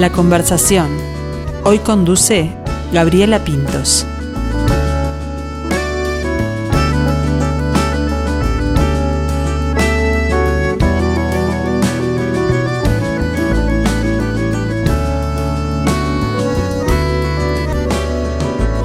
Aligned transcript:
La 0.00 0.10
conversación. 0.10 0.88
Hoy 1.62 1.78
conduce 1.78 2.50
Gabriela 2.90 3.44
Pintos. 3.44 4.06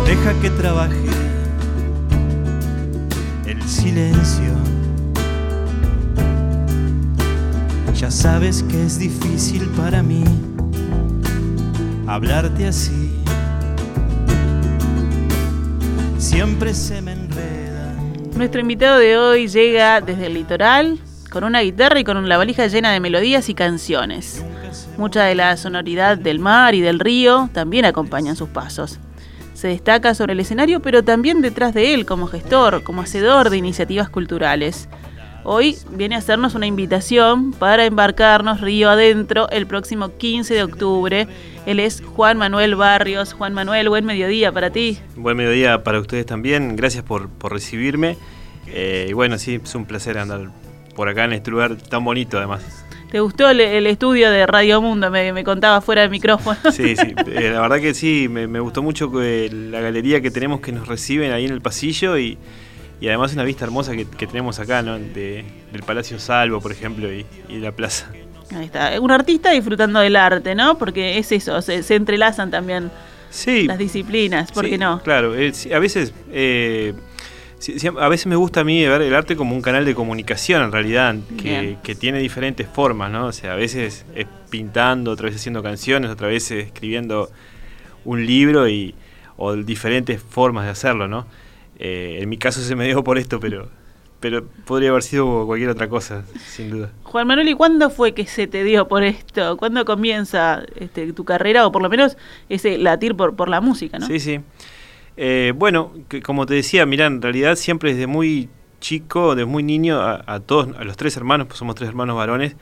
Deja 0.06 0.34
que 0.42 0.50
trabaje 0.50 0.98
el 3.46 3.64
silencio. 3.64 4.52
Ya 7.98 8.12
sabes 8.12 8.64
que 8.64 8.86
es 8.86 9.00
difícil 9.00 9.70
para 9.78 10.04
mí 10.04 10.26
hablarte 12.16 12.66
así. 12.66 13.12
Siempre 16.18 16.74
se 16.74 17.02
me 17.02 17.12
enreda. 17.12 17.94
Nuestro 18.38 18.62
invitado 18.62 19.00
de 19.00 19.18
hoy 19.18 19.48
llega 19.50 20.00
desde 20.00 20.28
el 20.28 20.36
litoral 20.36 20.98
con 21.30 21.44
una 21.44 21.60
guitarra 21.60 22.00
y 22.00 22.06
con 22.06 22.28
la 22.30 22.38
valija 22.38 22.68
llena 22.68 22.94
de 22.94 23.02
melodías 23.02 23.50
y 23.50 23.54
canciones. 23.54 24.44
Mucha 24.98 25.26
de 25.26 25.36
la 25.36 25.58
sonoridad 25.58 26.18
del 26.18 26.40
mar 26.40 26.74
y 26.74 26.80
del 26.80 27.02
río 27.02 27.50
también 27.52 27.84
acompañan 27.84 28.38
sus 28.38 28.48
pasos. 28.48 29.00
Se 29.54 29.68
destaca 29.68 30.16
sobre 30.16 30.34
el 30.34 30.40
escenario, 30.40 30.82
pero 30.82 31.04
también 31.04 31.42
detrás 31.42 31.74
de 31.74 31.94
él 31.94 32.06
como 32.06 32.28
gestor, 32.28 32.84
como 32.84 33.02
hacedor 33.02 33.50
de 33.50 33.58
iniciativas 33.58 34.08
culturales. 34.08 34.88
Hoy 35.44 35.78
viene 35.92 36.16
a 36.16 36.20
hacernos 36.20 36.56
una 36.56 36.66
invitación 36.66 37.52
para 37.52 37.86
embarcarnos 37.86 38.62
río 38.62 38.90
adentro 38.90 39.48
el 39.50 39.68
próximo 39.68 40.18
15 40.18 40.54
de 40.56 40.64
octubre. 40.64 41.28
Él 41.66 41.80
es 41.80 42.04
Juan 42.16 42.38
Manuel 42.38 42.76
Barrios. 42.76 43.34
Juan 43.34 43.54
Manuel, 43.54 43.90
buen 43.90 44.06
mediodía 44.06 44.52
para 44.52 44.70
ti. 44.70 45.00
Buen 45.16 45.38
mediodía 45.38 45.84
para 45.84 46.00
ustedes 46.00 46.26
también. 46.26 46.76
Gracias 46.76 47.04
por, 47.04 47.30
por 47.30 47.52
recibirme. 47.54 48.18
Eh, 48.68 49.08
y 49.10 49.14
bueno, 49.14 49.38
sí, 49.38 49.60
es 49.64 49.76
un 49.76 49.86
placer 49.86 50.18
andar 50.18 50.50
por 50.96 51.10
acá 51.10 51.26
en 51.26 51.34
este 51.34 51.52
lugar 51.52 51.76
tan 51.76 52.04
bonito 52.04 52.38
además. 52.38 52.86
¿Te 53.12 53.20
gustó 53.20 53.50
el, 53.50 53.62
el 53.62 53.88
estudio 53.88 54.30
de 54.30 54.46
Radio 54.46 54.82
Mundo? 54.82 55.10
Me, 55.10 55.32
me, 55.32 55.44
contaba 55.44 55.82
fuera 55.82 56.02
del 56.02 56.10
micrófono. 56.12 56.60
Sí, 56.72 56.96
sí, 56.96 57.14
eh, 57.28 57.52
la 57.54 57.62
verdad 57.62 57.80
que 57.80 57.94
sí, 57.94 58.28
me, 58.30 58.48
me 58.48 58.60
gustó 58.60 58.82
mucho 58.82 59.12
que 59.12 59.50
la 59.52 59.80
galería 59.80 60.22
que 60.22 60.32
tenemos 60.32 60.60
que 60.60 60.72
nos 60.72 60.88
reciben 60.88 61.32
ahí 61.32 61.46
en 61.46 61.52
el 61.52 61.62
pasillo 61.62 62.18
y, 62.18 62.38
y 63.00 63.08
además 63.08 63.34
una 63.34 63.44
vista 63.44 63.66
hermosa 63.66 63.94
que, 63.94 64.06
que 64.06 64.28
tenemos 64.28 64.60
acá, 64.60 64.82
¿no? 64.82 64.98
De, 64.98 65.46
del 65.72 65.84
Palacio 65.84 66.20
Salvo, 66.20 66.60
por 66.62 66.72
ejemplo, 66.72 67.12
y, 67.14 67.26
y 67.48 67.60
la 67.60 67.72
plaza. 67.72 68.12
Ahí 68.56 68.66
está, 68.66 69.00
un 69.00 69.12
artista 69.12 69.52
disfrutando 69.52 70.00
del 70.00 70.16
arte, 70.16 70.56
¿no? 70.56 70.78
Porque 70.78 71.18
es 71.18 71.32
eso, 71.32 71.62
se, 71.62 71.84
se 71.84 71.96
entrelazan 71.96 72.52
también 72.52 72.92
sí, 73.30 73.64
las 73.64 73.78
disciplinas, 73.78 74.52
¿por 74.52 74.66
sí, 74.66 74.72
qué 74.72 74.78
no? 74.78 75.02
Claro, 75.04 75.36
eh, 75.36 75.52
a 75.74 75.80
veces... 75.80 76.14
Eh, 76.32 76.94
a 78.00 78.10
veces 78.10 78.28
me 78.28 78.36
gusta 78.36 78.60
a 78.60 78.64
mí 78.64 78.86
ver 78.86 79.02
el 79.02 79.16
arte 79.16 79.36
como 79.36 79.56
un 79.56 79.62
canal 79.62 79.86
de 79.86 79.96
comunicación 79.96 80.62
en 80.62 80.72
realidad, 80.72 81.16
que, 81.42 81.78
que 81.82 81.96
tiene 81.96 82.20
diferentes 82.20 82.68
formas, 82.68 83.10
¿no? 83.12 83.28
O 83.28 83.32
sea, 83.32 83.54
a 83.54 83.56
veces 83.56 84.06
es 84.14 84.28
pintando, 84.52 85.12
otra 85.12 85.28
vez 85.28 85.38
haciendo 85.38 85.64
canciones, 85.64 86.12
otra 86.12 86.28
vez 86.28 86.52
escribiendo 86.52 87.32
un 88.04 88.26
libro 88.26 88.70
y, 88.70 88.94
o 89.38 89.56
diferentes 89.56 90.22
formas 90.22 90.66
de 90.66 90.72
hacerlo, 90.72 91.08
¿no? 91.08 91.26
Eh, 91.80 92.20
en 92.22 92.30
mi 92.30 92.38
caso 92.38 92.62
se 92.62 92.76
me 92.76 92.86
dio 92.86 93.04
por 93.04 93.18
esto, 93.18 93.40
pero, 93.40 93.70
pero 94.20 94.46
podría 94.66 94.90
haber 94.90 95.04
sido 95.04 95.46
cualquier 95.46 95.70
otra 95.70 95.88
cosa, 95.88 96.24
sin 96.46 96.70
duda. 96.72 96.92
Juan 97.04 97.28
Manuel, 97.28 97.50
¿y 97.50 97.54
cuándo 97.54 97.90
fue 97.90 98.14
que 98.14 98.26
se 98.26 98.48
te 98.48 98.64
dio 98.64 98.88
por 98.88 99.04
esto? 99.04 99.58
¿Cuándo 99.58 99.86
comienza 99.86 100.64
este, 100.76 101.14
tu 101.14 101.26
carrera 101.26 101.68
o 101.68 101.72
por 101.72 101.82
lo 101.82 101.90
menos 101.90 102.18
ese 102.50 102.78
latir 102.78 103.16
por, 103.16 103.36
por 103.36 103.50
la 103.50 103.62
música, 103.62 104.00
no? 104.00 104.08
Sí, 104.08 104.20
sí. 104.20 104.40
Eh, 105.18 105.54
bueno, 105.56 105.92
que, 106.10 106.22
como 106.22 106.46
te 106.46 106.56
decía, 106.56 106.86
mirá, 106.86 107.06
en 107.06 107.22
realidad 107.22 107.56
siempre 107.56 107.94
desde 107.94 108.08
muy 108.08 108.50
chico, 108.82 109.36
desde 109.36 109.46
muy 109.46 109.64
niño, 109.64 110.00
a, 110.00 110.24
a 110.26 110.40
todos, 110.40 110.76
a 110.78 110.84
los 110.84 110.98
tres 110.98 111.16
hermanos, 111.18 111.48
pues 111.48 111.58
somos 111.60 111.76
tres 111.76 111.90
hermanos 111.90 112.16
varones, 112.16 112.56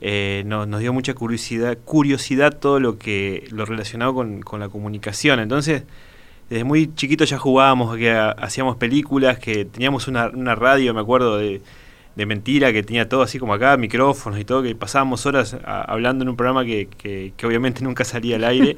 eh, 0.00 0.42
nos 0.46 0.80
dio 0.80 0.92
mucha 0.92 1.14
curiosidad, 1.14 1.78
curiosidad 1.84 2.58
todo 2.58 2.78
lo 2.78 2.98
que 2.98 3.46
lo 3.50 3.64
relacionado 3.64 4.14
con, 4.14 4.42
con 4.42 4.60
la 4.60 4.68
comunicación. 4.68 5.40
Entonces, 5.40 5.84
desde 6.54 6.62
muy 6.62 6.94
chiquito 6.94 7.24
ya 7.24 7.36
jugábamos, 7.36 7.96
que 7.96 8.12
ha- 8.12 8.30
hacíamos 8.30 8.76
películas, 8.76 9.40
que 9.40 9.64
teníamos 9.64 10.06
una, 10.06 10.28
radio, 10.54 10.94
me 10.94 11.00
acuerdo 11.00 11.36
de, 11.36 11.60
mentira, 12.14 12.72
que 12.72 12.84
tenía 12.84 13.08
todo 13.08 13.22
así 13.22 13.40
como 13.40 13.54
acá, 13.54 13.76
micrófonos 13.76 14.38
y 14.38 14.44
todo, 14.44 14.62
que 14.62 14.72
pasábamos 14.76 15.26
horas 15.26 15.56
hablando 15.64 16.22
en 16.22 16.28
un 16.28 16.36
programa 16.36 16.64
que, 16.64 17.32
obviamente 17.42 17.82
nunca 17.84 18.04
salía 18.04 18.36
al 18.36 18.44
aire. 18.44 18.76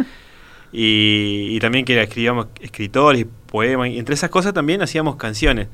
y, 0.72 1.58
también 1.60 1.84
que 1.84 2.00
escribíamos 2.00 2.46
escritores 2.62 3.20
y 3.20 3.24
poemas, 3.24 3.90
y 3.90 3.98
entre 3.98 4.14
esas 4.14 4.30
cosas 4.30 4.54
también 4.54 4.80
hacíamos 4.80 5.16
canciones. 5.16 5.68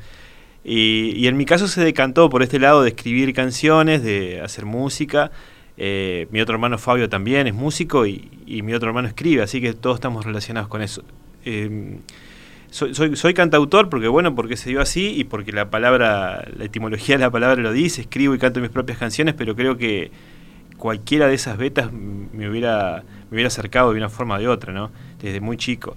Y, 0.64 1.28
en 1.28 1.36
mi 1.36 1.44
caso 1.44 1.68
se 1.68 1.84
decantó 1.84 2.28
por 2.30 2.42
este 2.42 2.58
lado 2.58 2.82
de 2.82 2.88
escribir 2.88 3.32
canciones, 3.32 4.02
de 4.02 4.40
hacer 4.40 4.64
música. 4.64 5.30
Eh, 5.76 6.26
mi 6.32 6.40
otro 6.40 6.54
hermano 6.56 6.78
Fabio 6.78 7.08
también 7.08 7.46
es 7.46 7.54
músico 7.54 8.06
y 8.06 8.60
mi 8.64 8.74
otro 8.74 8.88
hermano 8.88 9.06
escribe, 9.06 9.42
así 9.42 9.60
que 9.60 9.72
todos 9.72 9.94
estamos 9.98 10.24
relacionados 10.24 10.68
con 10.68 10.82
eso. 10.82 11.04
Eh, 11.44 11.98
soy, 12.70 12.94
soy, 13.16 13.34
cantautor 13.34 13.90
porque, 13.90 14.08
bueno, 14.08 14.34
porque 14.34 14.56
se 14.56 14.70
dio 14.70 14.80
así 14.80 15.14
y 15.14 15.24
porque 15.24 15.52
la 15.52 15.70
palabra, 15.70 16.48
la 16.56 16.64
etimología 16.64 17.16
de 17.16 17.24
la 17.24 17.30
palabra 17.30 17.60
lo 17.60 17.70
dice, 17.70 18.00
escribo 18.00 18.34
y 18.34 18.38
canto 18.38 18.60
mis 18.60 18.70
propias 18.70 18.96
canciones, 18.96 19.34
pero 19.34 19.54
creo 19.54 19.76
que 19.76 20.10
cualquiera 20.78 21.28
de 21.28 21.34
esas 21.34 21.58
vetas 21.58 21.92
me 21.92 22.48
hubiera, 22.48 23.04
me 23.30 23.36
hubiera 23.36 23.48
acercado 23.48 23.92
de 23.92 23.98
una 23.98 24.08
forma 24.08 24.36
o 24.36 24.38
de 24.38 24.48
otra, 24.48 24.72
¿no? 24.72 24.90
Desde 25.20 25.40
muy 25.40 25.56
chico. 25.56 25.96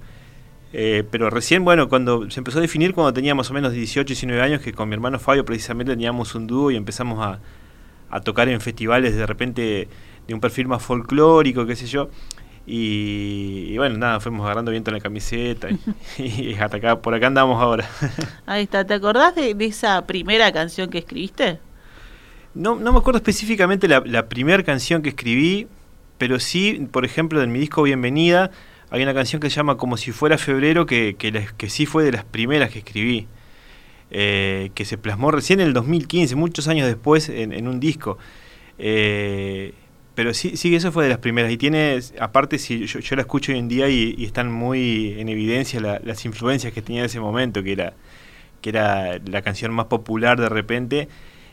Eh, 0.73 1.05
pero 1.09 1.29
recién, 1.29 1.63
bueno, 1.63 1.87
cuando 1.87 2.29
se 2.29 2.41
empezó 2.41 2.59
a 2.59 2.61
definir 2.61 2.93
cuando 2.93 3.13
tenía 3.13 3.33
más 3.33 3.49
o 3.49 3.53
menos 3.53 3.71
18, 3.71 4.05
19 4.05 4.41
años, 4.41 4.61
que 4.61 4.73
con 4.73 4.89
mi 4.89 4.95
hermano 4.95 5.17
Fabio 5.17 5.45
precisamente 5.45 5.93
teníamos 5.93 6.35
un 6.35 6.47
dúo 6.47 6.71
y 6.71 6.75
empezamos 6.75 7.25
a, 7.25 7.39
a 8.09 8.19
tocar 8.19 8.49
en 8.49 8.59
festivales 8.59 9.15
de 9.15 9.25
repente 9.25 9.87
de 10.27 10.33
un 10.33 10.41
perfil 10.41 10.67
más 10.67 10.83
folclórico, 10.83 11.65
qué 11.65 11.75
sé 11.75 11.87
yo. 11.87 12.09
Y, 12.67 13.67
y 13.69 13.77
bueno, 13.77 13.97
nada, 13.97 14.19
fuimos 14.19 14.43
agarrando 14.45 14.71
viento 14.71 14.89
en 14.89 14.95
la 14.95 15.01
camiseta 15.01 15.67
y, 16.17 16.23
y 16.23 16.53
hasta 16.55 16.77
acá, 16.77 17.01
por 17.01 17.13
acá 17.13 17.27
andamos 17.27 17.61
ahora. 17.61 17.87
Ahí 18.45 18.63
está, 18.63 18.85
¿te 18.85 18.95
acordás 18.95 19.35
de, 19.35 19.53
de 19.53 19.65
esa 19.65 20.05
primera 20.07 20.51
canción 20.51 20.89
que 20.89 20.99
escribiste? 20.99 21.59
No, 22.55 22.75
no 22.75 22.91
me 22.93 22.99
acuerdo 22.99 23.17
específicamente 23.17 23.87
la, 23.87 24.01
la 24.05 24.27
primera 24.29 24.63
canción 24.63 25.01
que 25.01 25.09
escribí, 25.09 25.67
pero 26.17 26.39
sí, 26.39 26.87
por 26.91 27.05
ejemplo, 27.05 27.41
en 27.43 27.51
mi 27.51 27.59
disco 27.59 27.83
Bienvenida, 27.83 28.49
hay 28.89 29.03
una 29.03 29.13
canción 29.13 29.41
que 29.41 29.49
se 29.49 29.57
llama 29.57 29.77
Como 29.77 29.97
si 29.97 30.11
fuera 30.11 30.37
febrero, 30.37 30.85
que, 30.85 31.15
que, 31.17 31.69
sí 31.69 31.85
fue 31.85 32.03
de 32.03 32.13
las 32.13 32.23
primeras 32.23 32.71
que 32.71 32.79
escribí, 32.79 33.27
eh, 34.09 34.71
que 34.73 34.85
se 34.85 34.97
plasmó 34.97 35.31
recién 35.31 35.59
en 35.59 35.67
el 35.67 35.73
2015, 35.73 36.35
muchos 36.35 36.67
años 36.67 36.87
después, 36.87 37.27
en, 37.29 37.51
en 37.51 37.67
un 37.67 37.79
disco. 37.79 38.17
Eh, 38.77 39.73
pero 40.15 40.33
sí, 40.33 40.57
sí, 40.57 40.75
eso 40.75 40.91
fue 40.91 41.03
de 41.03 41.09
las 41.09 41.19
primeras. 41.19 41.51
Y 41.51 41.57
tiene, 41.57 41.99
aparte, 42.19 42.57
si 42.57 42.85
yo, 42.87 42.99
yo 42.99 43.15
la 43.15 43.21
escucho 43.23 43.51
hoy 43.51 43.59
en 43.59 43.67
día 43.67 43.89
y, 43.89 44.15
y 44.17 44.25
están 44.25 44.51
muy 44.51 45.15
en 45.19 45.29
evidencia 45.29 45.79
la- 45.81 45.99
las 46.03 46.25
influencias 46.25 46.73
que 46.73 46.81
tenía 46.81 47.01
en 47.01 47.05
ese 47.07 47.19
momento, 47.19 47.61
que 47.63 47.73
era, 47.73 47.93
que 48.61 48.69
era 48.69 49.19
la 49.25 49.41
canción 49.41 49.73
más 49.73 49.85
popular 49.87 50.39
de 50.39 50.49
repente 50.49 51.07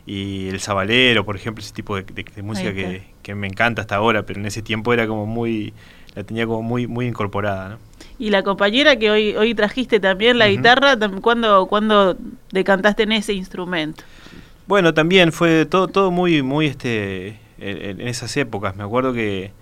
y 0.06 0.48
el 0.48 0.60
sabalero, 0.60 1.24
por 1.24 1.36
ejemplo, 1.36 1.62
ese 1.62 1.72
tipo 1.74 1.96
de, 1.96 2.02
de- 2.04 2.24
de 2.24 2.42
música 2.42 2.72
que, 2.74 3.02
que 3.22 3.34
me 3.34 3.46
encanta 3.46 3.82
hasta 3.82 3.96
ahora, 3.96 4.24
pero 4.24 4.40
en 4.40 4.46
ese 4.46 4.62
tiempo 4.62 4.92
era 4.92 5.06
como 5.06 5.26
muy, 5.26 5.72
la 6.14 6.24
tenía 6.24 6.46
como 6.46 6.62
muy, 6.62 6.86
muy 6.86 7.06
incorporada, 7.06 7.68
¿no? 7.70 7.78
Y 8.18 8.30
la 8.30 8.42
compañera 8.42 8.96
que 8.96 9.10
hoy, 9.10 9.34
hoy 9.36 9.54
trajiste 9.54 9.98
también, 10.00 10.38
la 10.38 10.46
guitarra, 10.48 10.96
¿cuándo, 11.20 11.66
¿cuándo 11.66 12.16
decantaste 12.52 13.04
en 13.04 13.12
ese 13.12 13.32
instrumento? 13.32 14.04
Bueno, 14.66 14.94
también 14.94 15.32
fue 15.32 15.66
todo, 15.66 15.88
todo 15.88 16.10
muy, 16.10 16.42
muy 16.42 16.66
este, 16.66 17.36
en, 17.62 18.00
en 18.00 18.08
esas 18.08 18.36
épocas. 18.36 18.76
Me 18.76 18.82
acuerdo 18.84 19.12
que 19.12 19.52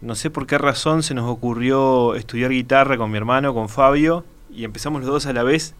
no 0.00 0.14
sé 0.14 0.30
por 0.30 0.46
qué 0.46 0.58
razón 0.58 1.02
se 1.02 1.14
nos 1.14 1.28
ocurrió 1.30 2.14
estudiar 2.14 2.50
guitarra 2.50 2.96
con 2.96 3.10
mi 3.10 3.16
hermano, 3.16 3.54
con 3.54 3.68
Fabio, 3.68 4.24
y 4.54 4.64
empezamos 4.64 5.02
los 5.02 5.10
dos 5.10 5.26
a 5.26 5.32
la 5.32 5.42
vez. 5.42 5.74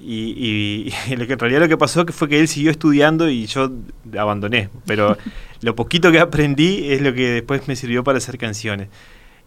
Y, 0.00 0.32
y- 0.36 0.94
y 1.12 1.16
lo 1.16 1.26
que 1.26 1.32
en 1.32 1.38
realidad 1.40 1.60
lo 1.62 1.68
que 1.68 1.76
pasó 1.76 2.06
fue 2.06 2.28
que 2.28 2.38
él 2.38 2.46
siguió 2.48 2.70
estudiando 2.70 3.28
y 3.28 3.46
yo 3.46 3.70
abandoné. 4.16 4.68
Pero 4.86 5.16
lo 5.60 5.74
poquito 5.74 6.12
que 6.12 6.20
aprendí 6.20 6.92
es 6.92 7.00
lo 7.02 7.12
que 7.14 7.30
después 7.30 7.66
me 7.68 7.74
sirvió 7.76 8.04
para 8.04 8.18
hacer 8.18 8.38
canciones. 8.38 8.88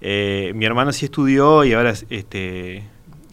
Eh, 0.02 0.52
mi 0.56 0.66
hermano 0.66 0.92
sí 0.92 1.06
estudió 1.06 1.64
y 1.64 1.74
ahora 1.74 1.92
es, 1.92 2.06
este, 2.10 2.84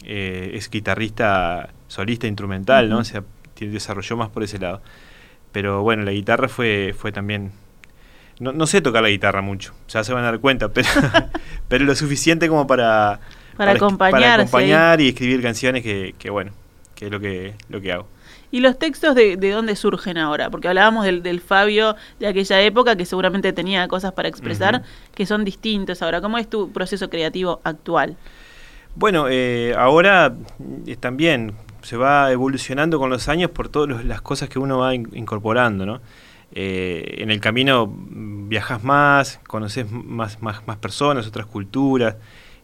eh, 0.05 0.51
es 0.53 0.69
guitarrista 0.69 1.69
solista 1.87 2.27
instrumental, 2.27 2.87
¿no? 2.89 2.95
Ujú. 2.97 3.01
O 3.01 3.05
sea, 3.05 3.23
desarrolló 3.59 4.15
más 4.15 4.29
por 4.29 4.43
ese 4.43 4.57
lado. 4.59 4.81
Pero 5.51 5.81
bueno, 5.81 6.03
la 6.03 6.11
guitarra 6.11 6.47
fue, 6.47 6.93
fue 6.97 7.11
también... 7.11 7.51
No, 8.39 8.51
no 8.53 8.65
sé 8.67 8.81
tocar 8.81 9.03
la 9.03 9.09
guitarra 9.09 9.41
mucho, 9.41 9.73
ya 9.89 10.03
se 10.03 10.13
van 10.13 10.23
a 10.23 10.27
dar 10.31 10.39
cuenta, 10.39 10.69
pero, 10.73 10.87
pero 11.67 11.85
lo 11.85 11.95
suficiente 11.95 12.47
como 12.47 12.65
para, 12.67 13.19
Para 14.11 14.19
acompañar 14.39 15.01
y 15.01 15.09
escribir 15.09 15.41
canciones 15.41 15.83
que, 15.83 16.15
que 16.17 16.29
bueno, 16.29 16.51
que 16.95 17.05
es 17.05 17.11
lo 17.11 17.19
que, 17.19 17.55
lo 17.69 17.81
que 17.81 17.91
hago. 17.91 18.07
¿Y 18.51 18.61
los 18.61 18.79
textos 18.79 19.13
de, 19.13 19.37
de 19.37 19.51
dónde 19.51 19.75
surgen 19.75 20.17
ahora? 20.17 20.49
Porque 20.49 20.67
hablábamos 20.67 21.05
del, 21.05 21.21
del 21.21 21.39
Fabio 21.39 21.95
de 22.19 22.25
aquella 22.27 22.59
época 22.61 22.95
que 22.95 23.05
seguramente 23.05 23.53
tenía 23.53 23.87
cosas 23.87 24.11
para 24.13 24.27
expresar 24.27 24.81
que 25.13 25.27
son 25.27 25.45
distintos 25.45 26.01
ahora. 26.01 26.19
¿Cómo 26.19 26.37
es 26.39 26.49
tu 26.49 26.71
proceso 26.71 27.11
creativo 27.11 27.61
actual? 27.63 28.17
Bueno, 28.95 29.27
eh, 29.29 29.75
ahora 29.77 30.33
eh, 30.87 30.95
también 30.95 31.53
se 31.83 31.95
va 31.95 32.31
evolucionando 32.31 32.97
con 32.97 33.11
los 33.11 33.29
años 33.29 33.51
por 33.51 33.69
todas 33.69 34.03
las 34.03 34.21
cosas 34.21 34.49
que 34.49 34.57
uno 34.57 34.79
va 34.79 34.95
in- 34.95 35.09
incorporando, 35.13 35.85
¿no? 35.85 36.01
Eh, 36.51 37.17
en 37.19 37.29
el 37.31 37.39
camino 37.39 37.91
viajas 38.09 38.83
más, 38.83 39.39
conoces 39.47 39.89
más, 39.91 40.41
más, 40.41 40.65
más 40.67 40.77
personas, 40.77 41.27
otras 41.27 41.45
culturas, 41.45 42.15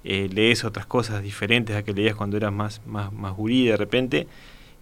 eh, 0.04 0.30
lees 0.32 0.64
otras 0.64 0.86
cosas 0.86 1.22
diferentes 1.22 1.76
a 1.76 1.84
que 1.84 1.94
leías 1.94 2.16
cuando 2.16 2.38
eras 2.38 2.52
más, 2.54 2.82
más, 2.86 3.12
más 3.14 3.34
gurí 3.36 3.66
de 3.68 3.78
repente, 3.78 4.28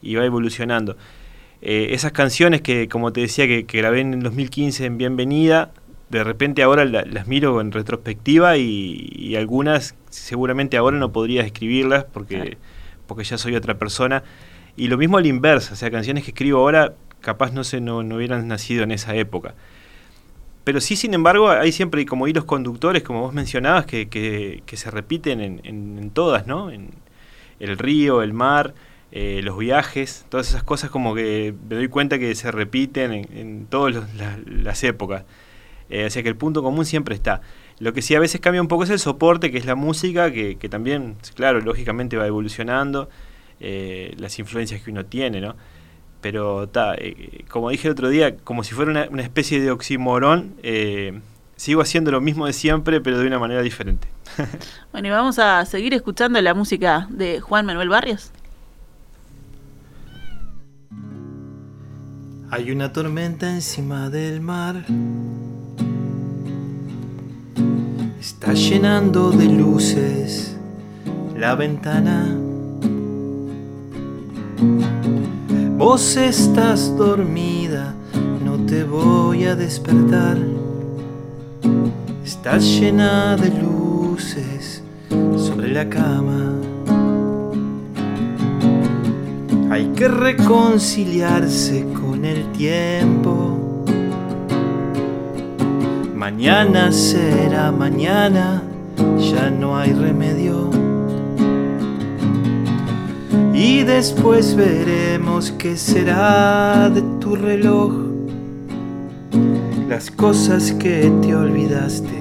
y 0.02 0.16
va 0.16 0.26
evolucionando. 0.26 0.98
Eh, 1.62 1.90
esas 1.92 2.12
canciones 2.12 2.62
que, 2.62 2.88
como 2.90 3.14
te 3.14 3.22
decía, 3.22 3.48
que, 3.48 3.66
que 3.66 3.78
grabé 3.78 4.02
en 4.02 4.14
el 4.14 4.24
2015 4.24 4.86
en 4.86 4.98
Bienvenida, 4.98 5.72
de 6.10 6.24
repente 6.24 6.62
ahora 6.62 6.86
la- 6.86 7.04
las 7.06 7.28
miro 7.28 7.60
en 7.62 7.72
retrospectiva 7.72 8.58
y, 8.58 9.10
y 9.16 9.36
algunas 9.36 9.96
seguramente 10.10 10.78
ahora 10.78 10.98
no 10.98 11.12
podría 11.12 11.42
escribirlas 11.44 12.04
porque, 12.06 12.58
porque 13.08 13.24
ya 13.24 13.38
soy 13.38 13.56
otra 13.56 13.78
persona. 13.78 14.24
Y 14.76 14.88
lo 14.88 14.98
mismo 14.98 15.18
al 15.18 15.26
inverso, 15.26 15.74
o 15.74 15.78
sea, 15.78 15.90
canciones 15.92 16.24
que 16.24 16.32
escribo 16.32 16.60
ahora 16.60 16.94
capaz 17.24 17.52
no, 17.54 17.64
se, 17.64 17.82
no, 17.82 17.98
hubieran 18.00 18.48
nacido 18.48 18.84
en 18.84 18.92
esa 18.92 19.16
época. 19.16 19.56
Pero 20.64 20.80
sí, 20.80 20.96
sin 20.96 21.14
embargo, 21.14 21.50
hay 21.50 21.72
siempre 21.72 22.06
como 22.06 22.28
hilos 22.28 22.46
conductores, 22.46 23.04
como 23.04 23.22
vos 23.22 23.34
mencionabas, 23.34 23.86
que, 23.86 24.64
se 24.72 24.92
repiten 24.92 25.42
en, 25.64 26.10
todas, 26.12 26.46
¿no? 26.46 26.70
En 26.70 26.92
el 27.60 27.78
río, 27.78 28.22
el 28.22 28.34
mar, 28.34 28.74
eh, 29.12 29.42
los 29.44 29.58
viajes, 29.58 30.26
todas 30.30 30.50
esas 30.50 30.64
cosas 30.64 30.90
como 30.90 31.16
que 31.16 31.54
me 31.70 31.76
doy 31.76 31.88
cuenta 31.88 32.20
que 32.20 32.34
se 32.36 32.52
repiten 32.52 33.12
en, 33.12 33.66
todas 33.68 34.04
las 34.46 34.84
épocas. 34.84 35.26
Eh, 35.90 36.06
o 36.06 36.10
sea 36.10 36.24
que 36.24 36.30
el 36.30 36.38
punto 36.38 36.64
común 36.64 36.86
siempre 36.86 37.16
está. 37.16 37.42
Lo 37.80 37.94
que 37.94 38.02
sí 38.02 38.16
a 38.16 38.20
veces 38.20 38.40
cambia 38.40 38.62
un 38.62 38.68
poco 38.68 38.84
es 38.84 38.90
el 38.90 39.00
soporte, 39.00 39.52
que 39.52 39.58
es 39.58 39.66
la 39.66 39.76
música, 39.76 40.32
que, 40.32 40.58
que 40.58 40.70
también, 40.70 41.18
claro, 41.36 41.60
lógicamente 41.60 42.16
va 42.16 42.28
evolucionando, 42.28 43.10
eh, 43.60 44.14
las 44.18 44.40
influencias 44.40 44.82
que 44.82 44.92
uno 44.92 45.06
tiene, 45.06 45.40
¿no? 45.40 45.56
Pero 46.24 46.70
ta, 46.70 46.96
eh, 46.96 47.44
como 47.50 47.70
dije 47.70 47.90
el 47.90 47.92
otro 47.92 48.08
día, 48.08 48.38
como 48.38 48.64
si 48.64 48.74
fuera 48.74 48.90
una, 48.90 49.08
una 49.12 49.22
especie 49.22 49.60
de 49.60 49.70
oxímoron, 49.70 50.56
eh, 50.64 51.20
sigo 51.58 51.82
haciendo 51.82 52.12
lo 52.12 52.22
mismo 52.22 52.48
de 52.48 52.54
siempre, 52.54 53.02
pero 53.02 53.20
de 53.20 53.28
una 53.28 53.38
manera 53.38 53.62
diferente. 53.62 54.08
Bueno, 54.92 55.08
y 55.08 55.12
vamos 55.12 55.40
a 55.40 55.66
seguir 55.66 55.94
escuchando 55.96 56.40
la 56.40 56.54
música 56.54 57.08
de 57.10 57.42
Juan 57.42 57.66
Manuel 57.66 57.90
Barrios. 57.90 58.32
Hay 62.52 62.72
una 62.72 62.94
tormenta 62.94 63.50
encima 63.50 64.12
del 64.12 64.40
mar. 64.40 64.86
Está 68.20 68.54
llenando 68.54 69.32
de 69.32 69.46
luces 69.46 70.56
la 71.36 71.56
ventana. 71.56 72.38
Vos 75.86 76.16
estás 76.16 76.96
dormida, 76.96 77.94
no 78.42 78.56
te 78.66 78.86
voy 78.86 79.44
a 79.44 79.54
despertar. 79.54 80.38
Estás 82.24 82.64
llena 82.64 83.36
de 83.36 83.50
luces 83.50 84.82
sobre 85.36 85.74
la 85.74 85.90
cama. 85.90 86.54
Hay 89.72 89.88
que 89.88 90.08
reconciliarse 90.08 91.86
con 92.02 92.24
el 92.24 92.50
tiempo. 92.54 93.84
Mañana 96.16 96.94
será 96.94 97.74
mañana, 97.74 98.64
ya 99.20 99.50
no 99.50 99.78
hay 99.78 99.92
remedio. 99.92 100.83
Y 103.66 103.84
después 103.84 104.58
veremos 104.58 105.54
qué 105.54 105.78
será 105.78 106.90
de 106.90 107.02
tu 107.22 107.34
reloj. 107.38 107.94
Las 109.88 110.12
cosas 110.12 110.74
que 110.74 111.10
te 111.22 111.34
olvidaste 111.34 112.18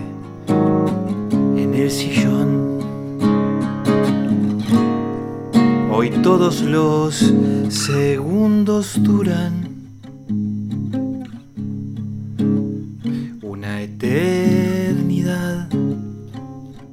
en 1.57 1.75
el 1.75 1.91
sillón. 1.91 2.79
Hoy 5.91 6.11
todos 6.23 6.63
los 6.63 7.35
segundos 7.71 9.03
duran 9.03 9.69
una 13.43 13.83
eternidad. 13.83 15.69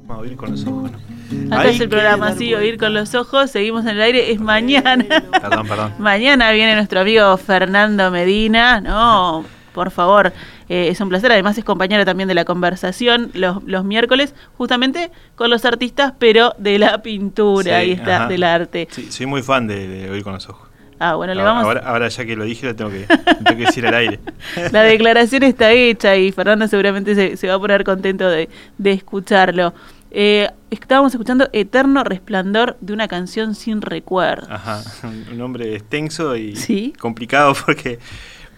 Vamos 0.08 0.10
a 0.10 0.16
oír 0.16 0.36
con 0.36 0.50
los 0.50 0.66
ojos, 0.66 0.90
¿no? 0.90 1.09
Acá 1.50 1.68
es 1.68 1.80
el 1.80 1.88
programa, 1.88 2.30
dar 2.30 2.38
sí, 2.38 2.54
oír 2.54 2.78
con 2.78 2.94
los 2.94 3.14
ojos, 3.14 3.50
seguimos 3.50 3.84
en 3.84 3.90
el 3.90 4.02
aire, 4.02 4.32
es 4.32 4.40
mañana. 4.40 5.04
Perdón, 5.40 5.66
perdón. 5.66 5.94
mañana 5.98 6.50
viene 6.52 6.74
nuestro 6.74 7.00
amigo 7.00 7.36
Fernando 7.36 8.10
Medina, 8.10 8.80
¿no? 8.80 9.44
Por 9.72 9.90
favor, 9.92 10.32
eh, 10.68 10.88
es 10.88 11.00
un 11.00 11.08
placer, 11.08 11.30
además 11.30 11.56
es 11.56 11.64
compañero 11.64 12.04
también 12.04 12.28
de 12.28 12.34
la 12.34 12.44
conversación 12.44 13.30
los, 13.34 13.62
los 13.64 13.84
miércoles, 13.84 14.34
justamente 14.56 15.10
con 15.36 15.48
los 15.50 15.64
artistas, 15.64 16.12
pero 16.18 16.54
de 16.58 16.78
la 16.78 17.02
pintura, 17.02 17.62
Sí, 17.64 17.70
ahí 17.70 17.92
está, 17.92 18.16
ajá. 18.16 18.28
del 18.28 18.42
arte. 18.42 18.88
Sí, 18.90 19.10
soy 19.12 19.26
muy 19.26 19.42
fan 19.42 19.66
de, 19.68 19.86
de 19.86 20.10
oír 20.10 20.24
con 20.24 20.32
los 20.32 20.48
ojos. 20.48 20.68
Ah, 21.02 21.14
bueno, 21.14 21.32
le 21.32 21.42
vamos... 21.42 21.64
ahora, 21.64 21.80
ahora 21.86 22.08
ya 22.08 22.26
que 22.26 22.36
lo 22.36 22.44
dije, 22.44 22.66
lo 22.66 22.76
tengo 22.76 22.90
que, 22.90 23.06
lo 23.08 23.44
tengo 23.44 23.56
que 23.58 23.64
decir 23.66 23.86
al 23.86 23.94
aire. 23.94 24.20
La 24.70 24.82
declaración 24.82 25.44
está 25.44 25.70
hecha 25.72 26.14
y 26.16 26.30
Fernando 26.30 26.68
seguramente 26.68 27.14
se, 27.14 27.38
se 27.38 27.48
va 27.48 27.54
a 27.54 27.58
poner 27.58 27.84
contento 27.84 28.28
de, 28.28 28.50
de 28.76 28.92
escucharlo. 28.92 29.72
Eh, 30.10 30.48
estábamos 30.70 31.12
escuchando 31.12 31.48
Eterno 31.52 32.02
Resplandor 32.04 32.76
de 32.80 32.92
una 32.92 33.06
canción 33.08 33.54
sin 33.54 33.80
recuerdo. 33.82 34.46
Ajá, 34.52 34.82
un 35.30 35.38
nombre 35.38 35.74
extenso 35.74 36.36
y 36.36 36.56
Sí. 36.56 36.92
complicado 36.98 37.54
porque 37.66 37.98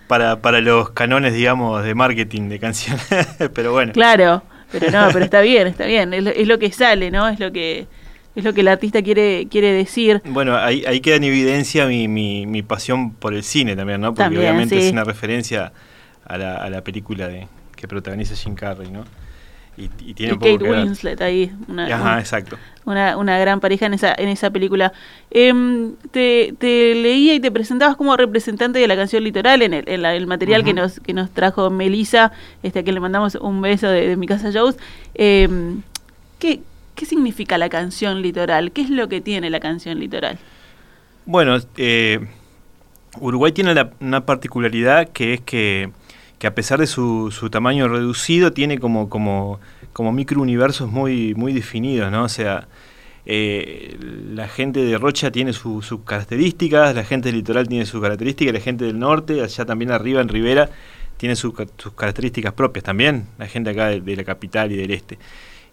para, 0.08 0.40
para 0.40 0.60
los 0.60 0.90
canones, 0.90 1.34
digamos, 1.34 1.84
de 1.84 1.94
marketing 1.94 2.48
de 2.48 2.58
canciones. 2.58 3.02
Pero 3.54 3.72
bueno, 3.72 3.92
Claro, 3.92 4.42
pero 4.70 4.90
no, 4.90 5.08
pero 5.12 5.24
está 5.24 5.42
bien, 5.42 5.66
está 5.66 5.84
bien. 5.84 6.14
Es 6.14 6.24
lo, 6.24 6.30
es 6.30 6.48
lo 6.48 6.58
que 6.58 6.72
sale, 6.72 7.10
¿no? 7.10 7.28
Es 7.28 7.38
lo 7.38 7.52
que 7.52 7.86
es 8.34 8.42
lo 8.44 8.54
que 8.54 8.62
el 8.62 8.68
artista 8.68 9.02
quiere 9.02 9.46
quiere 9.50 9.70
decir. 9.72 10.22
bueno, 10.24 10.56
ahí, 10.56 10.82
ahí 10.86 11.00
queda 11.00 11.16
en 11.16 11.24
evidencia 11.24 11.84
mi, 11.86 12.08
mi, 12.08 12.46
mi 12.46 12.62
pasión 12.62 13.12
por 13.12 13.34
el 13.34 13.42
cine 13.42 13.76
también, 13.76 14.00
¿no? 14.00 14.08
Porque 14.14 14.22
También, 14.24 14.42
obviamente 14.44 14.80
sí. 14.80 14.86
es 14.86 14.92
una 14.92 15.04
referencia 15.04 15.74
a 16.24 16.38
la, 16.38 16.56
a 16.56 16.70
la 16.70 16.82
película 16.82 17.28
de, 17.28 17.46
que 17.76 17.86
protagoniza 17.86 18.34
Jim 18.34 18.54
Carrey, 18.54 18.90
¿no? 18.90 19.04
Y, 19.76 19.84
y 20.04 20.12
tiene 20.14 20.34
Y 20.34 20.36
Kate 20.36 20.58
que. 20.58 20.70
Winslet 20.70 21.20
ahí, 21.22 21.50
una, 21.66 21.86
Ajá, 21.86 22.18
exacto. 22.20 22.58
una, 22.84 23.16
una 23.16 23.38
gran 23.38 23.58
pareja 23.60 23.86
en 23.86 23.94
esa, 23.94 24.14
en 24.16 24.28
esa 24.28 24.50
película. 24.50 24.92
Em, 25.30 25.94
te, 26.10 26.54
te 26.58 26.94
leía 26.94 27.34
y 27.34 27.40
te 27.40 27.50
presentabas 27.50 27.96
como 27.96 28.14
representante 28.16 28.78
de 28.78 28.86
la 28.86 28.96
canción 28.96 29.24
Litoral 29.24 29.62
en 29.62 29.72
el, 29.72 29.88
en 29.88 30.02
la- 30.02 30.14
el 30.14 30.26
material 30.26 30.62
que 30.62 30.74
nos 30.74 31.00
que 31.00 31.14
nos 31.14 31.30
trajo 31.30 31.70
Melissa, 31.70 32.32
este, 32.62 32.80
a 32.80 32.82
quien 32.82 32.94
le 32.94 33.00
mandamos 33.00 33.34
un 33.36 33.62
beso 33.62 33.88
de, 33.88 34.08
de 34.08 34.16
mi 34.16 34.26
casa 34.26 34.50
Jones. 34.52 34.76
Em, 35.14 35.80
¿qué, 36.38 36.60
¿Qué 36.94 37.06
significa 37.06 37.56
la 37.56 37.70
canción 37.70 38.20
Litoral? 38.20 38.72
¿Qué 38.72 38.82
es 38.82 38.90
lo 38.90 39.08
que 39.08 39.22
tiene 39.22 39.48
la 39.48 39.60
canción 39.60 39.98
Litoral? 39.98 40.38
Bueno, 41.24 41.56
eh, 41.78 42.20
Uruguay 43.20 43.52
tiene 43.52 43.74
la- 43.74 43.90
una 44.00 44.26
particularidad 44.26 45.08
que 45.08 45.34
es 45.34 45.40
que, 45.40 45.90
que 46.42 46.48
a 46.48 46.56
pesar 46.56 46.80
de 46.80 46.88
su, 46.88 47.30
tamaño 47.52 47.86
reducido, 47.86 48.52
tiene 48.52 48.80
como, 48.80 49.08
como, 49.08 49.60
como 49.92 50.10
microuniversos 50.10 50.90
muy, 50.90 51.36
muy 51.36 51.52
definidos, 51.52 52.10
¿no? 52.10 52.24
O 52.24 52.28
sea, 52.28 52.66
eh, 53.26 53.96
la 54.34 54.48
gente 54.48 54.84
de 54.84 54.98
Rocha 54.98 55.30
tiene 55.30 55.52
su- 55.52 55.82
sus 55.82 56.00
características, 56.00 56.96
la 56.96 57.04
gente 57.04 57.28
del 57.28 57.36
litoral 57.36 57.68
tiene 57.68 57.86
sus 57.86 58.02
características, 58.02 58.54
la 58.54 58.58
gente 58.60 58.84
del 58.86 58.98
norte, 58.98 59.40
allá 59.40 59.64
también 59.64 59.92
arriba 59.92 60.20
en 60.20 60.28
Rivera, 60.28 60.68
tiene 61.16 61.36
sus 61.36 61.54
características 61.94 62.54
propias 62.54 62.82
también, 62.86 63.28
la 63.38 63.46
gente 63.46 63.70
acá 63.70 63.86
de, 63.86 64.00
de 64.00 64.16
la 64.16 64.24
capital 64.24 64.72
y 64.72 64.76
del 64.76 64.90
este. 64.90 65.20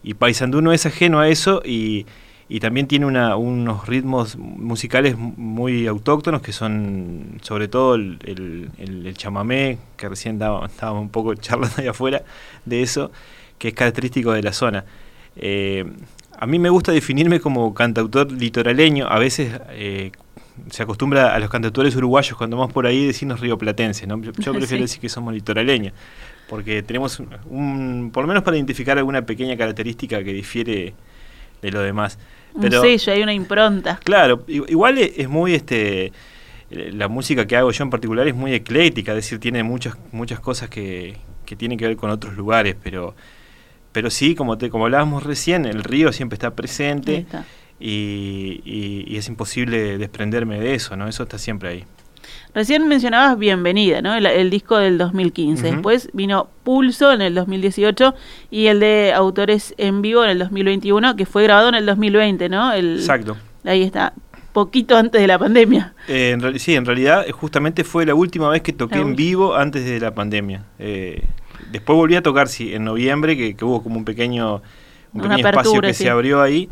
Y 0.03 0.13
Paysandú 0.13 0.61
no 0.61 0.71
es 0.71 0.85
ajeno 0.85 1.19
a 1.19 1.29
eso 1.29 1.63
y, 1.65 2.05
y 2.50 2.60
también 2.60 2.88
tiene 2.88 3.06
una- 3.06 3.36
unos 3.36 3.88
ritmos 3.88 4.36
musicales 4.38 5.15
muy 5.18 5.86
autóctonos 5.88 6.41
que 6.41 6.51
son 6.51 7.38
sobre 7.41 7.68
todo 7.68 7.96
el, 7.96 8.18
el- 8.25 8.70
el- 8.79 9.06
el 9.08 9.13
chamamé, 9.15 9.77
que 9.98 10.10
recién 10.10 10.36
estábamos 10.36 11.01
un 11.01 11.10
poco 11.10 11.36
charlando 11.36 11.75
ahí 11.77 11.88
afuera 11.88 12.24
de 12.65 12.82
eso, 12.82 13.12
que 13.60 13.70
es 13.70 13.74
característico 13.75 14.32
de 14.34 14.41
la 14.41 14.51
zona. 14.53 14.86
Eh, 15.36 15.86
a 16.39 16.46
mí 16.48 16.58
me 16.60 16.70
gusta 16.70 16.91
definirme 16.91 17.39
como 17.39 17.74
cantautor 17.74 18.32
litoraleño, 18.32 19.08
a 19.08 19.20
veces 19.20 19.60
eh, 19.72 20.12
se 20.72 20.84
acostumbra 20.84 21.36
a 21.36 21.39
los 21.39 21.50
cantautores 21.50 21.96
uruguayos 21.96 22.38
cuando 22.38 22.58
vamos 22.58 22.74
por 22.74 22.86
ahí 22.88 23.06
decirnos 23.06 23.39
rioplatenses, 23.41 24.08
¿no? 24.08 24.20
yo, 24.22 24.32
yo 24.32 24.51
prefiero 24.53 24.68
Sí. 24.77 24.82
decir 24.82 25.00
que 25.01 25.10
somos 25.10 25.34
litoraleños 25.34 25.94
porque 26.50 26.82
tenemos 26.82 27.20
un, 27.20 27.29
un- 27.50 28.10
por 28.12 28.24
lo 28.24 28.27
menos 28.27 28.41
para 28.44 28.58
identificar 28.58 28.98
alguna 28.98 29.22
pequeña 29.25 29.56
característica 29.56 30.24
que 30.24 30.34
difiere 30.34 30.94
de 31.62 31.72
lo 31.72 31.82
demás. 31.82 32.18
Un 32.53 32.62
Pero, 32.62 32.82
sello, 32.82 33.13
hay 33.13 33.24
una 33.24 33.34
impronta. 33.34 34.00
Claro, 34.03 34.44
igual 34.48 34.98
e- 34.98 35.13
es 35.18 35.29
muy 35.29 35.53
este 35.53 36.12
la 36.70 37.08
música 37.08 37.48
que 37.48 37.58
hago 37.58 37.72
yo 37.72 37.84
en 37.84 37.89
particular 37.89 38.27
es 38.27 38.36
muy 38.36 38.53
ecléctica, 38.53 39.12
es 39.13 39.18
decir, 39.18 39.39
tiene 39.39 39.63
muchas, 39.63 39.98
muchas 40.12 40.39
cosas 40.39 40.70
que, 40.70 41.18
que 41.46 41.56
tienen 41.56 41.77
que 41.77 41.88
ver 41.88 41.98
con 41.98 42.12
otros 42.12 42.36
lugares, 42.36 42.75
pero, 42.82 43.15
pero 43.91 44.10
sí, 44.10 44.36
como, 44.36 44.58
te, 44.58 44.70
como 44.70 44.86
hablábamos 44.86 45.24
recién, 45.24 45.65
el 45.65 45.84
río 45.84 46.12
siempre 46.12 46.36
está 46.36 46.51
presente 46.51 47.25
y, 47.79 48.62
y, 48.63 49.18
es 49.18 49.27
imposible 49.27 49.98
desprenderme 49.98 50.60
de 50.60 50.75
eso, 50.75 50.96
¿no? 50.96 51.08
Eso 51.08 51.24
está 51.24 51.38
siempre 51.38 51.70
ahí. 51.70 51.86
Recién 52.53 52.88
mencionabas 52.88 53.38
Bienvenida, 53.38 54.01
¿no? 54.01 54.15
El, 54.15 54.49
disco 54.49 54.77
del 54.77 54.97
2015. 54.97 55.71
Después 55.71 56.09
vino 56.13 56.49
Pulso 56.63 57.11
en 57.13 57.21
el 57.21 57.35
2018 57.35 58.15
y 58.49 58.67
el 58.67 58.79
de 58.79 59.13
Autores 59.13 59.75
en 59.77 60.01
Vivo 60.01 60.23
en 60.23 60.31
el 60.31 60.39
2021, 60.39 61.15
que 61.15 61.25
fue 61.25 61.43
grabado 61.43 61.69
en 61.69 61.75
el 61.75 61.85
2020, 61.85 62.49
¿no? 62.49 62.73
El, 62.73 62.97
Exacto. 62.97 63.38
Ahí 63.63 63.83
está, 63.83 64.13
poquito 64.51 64.97
antes 64.97 65.21
de 65.21 65.27
la 65.27 65.38
pandemia. 65.38 65.93
Eh, 66.07 66.31
en 66.31 66.59
sí, 66.59 66.75
en 66.75 66.85
realidad 66.85 67.25
eh, 67.27 67.31
justamente 67.31 67.83
fue 67.83 68.05
la 68.05 68.15
última 68.15 68.49
vez 68.49 68.61
que 68.61 68.73
toqué 68.73 68.99
en 68.99 69.15
vivo 69.15 69.55
antes 69.55 69.85
de 69.85 69.99
la 69.99 70.13
pandemia. 70.13 70.65
Eh, 70.79 71.23
después 71.71 71.95
volví 71.95 72.15
a 72.15 72.23
tocar, 72.23 72.47
sí, 72.47 72.73
en 72.73 72.83
noviembre, 72.83 73.38
que, 73.38 73.63
hubo 73.63 73.83
como 73.83 73.97
un 73.97 74.05
pequeño, 74.05 74.61
un 75.13 75.21
pequeño 75.21 75.47
espacio 75.47 75.81
que 75.81 75.93
se 75.93 76.09
abrió 76.09 76.41
ahí. 76.41 76.69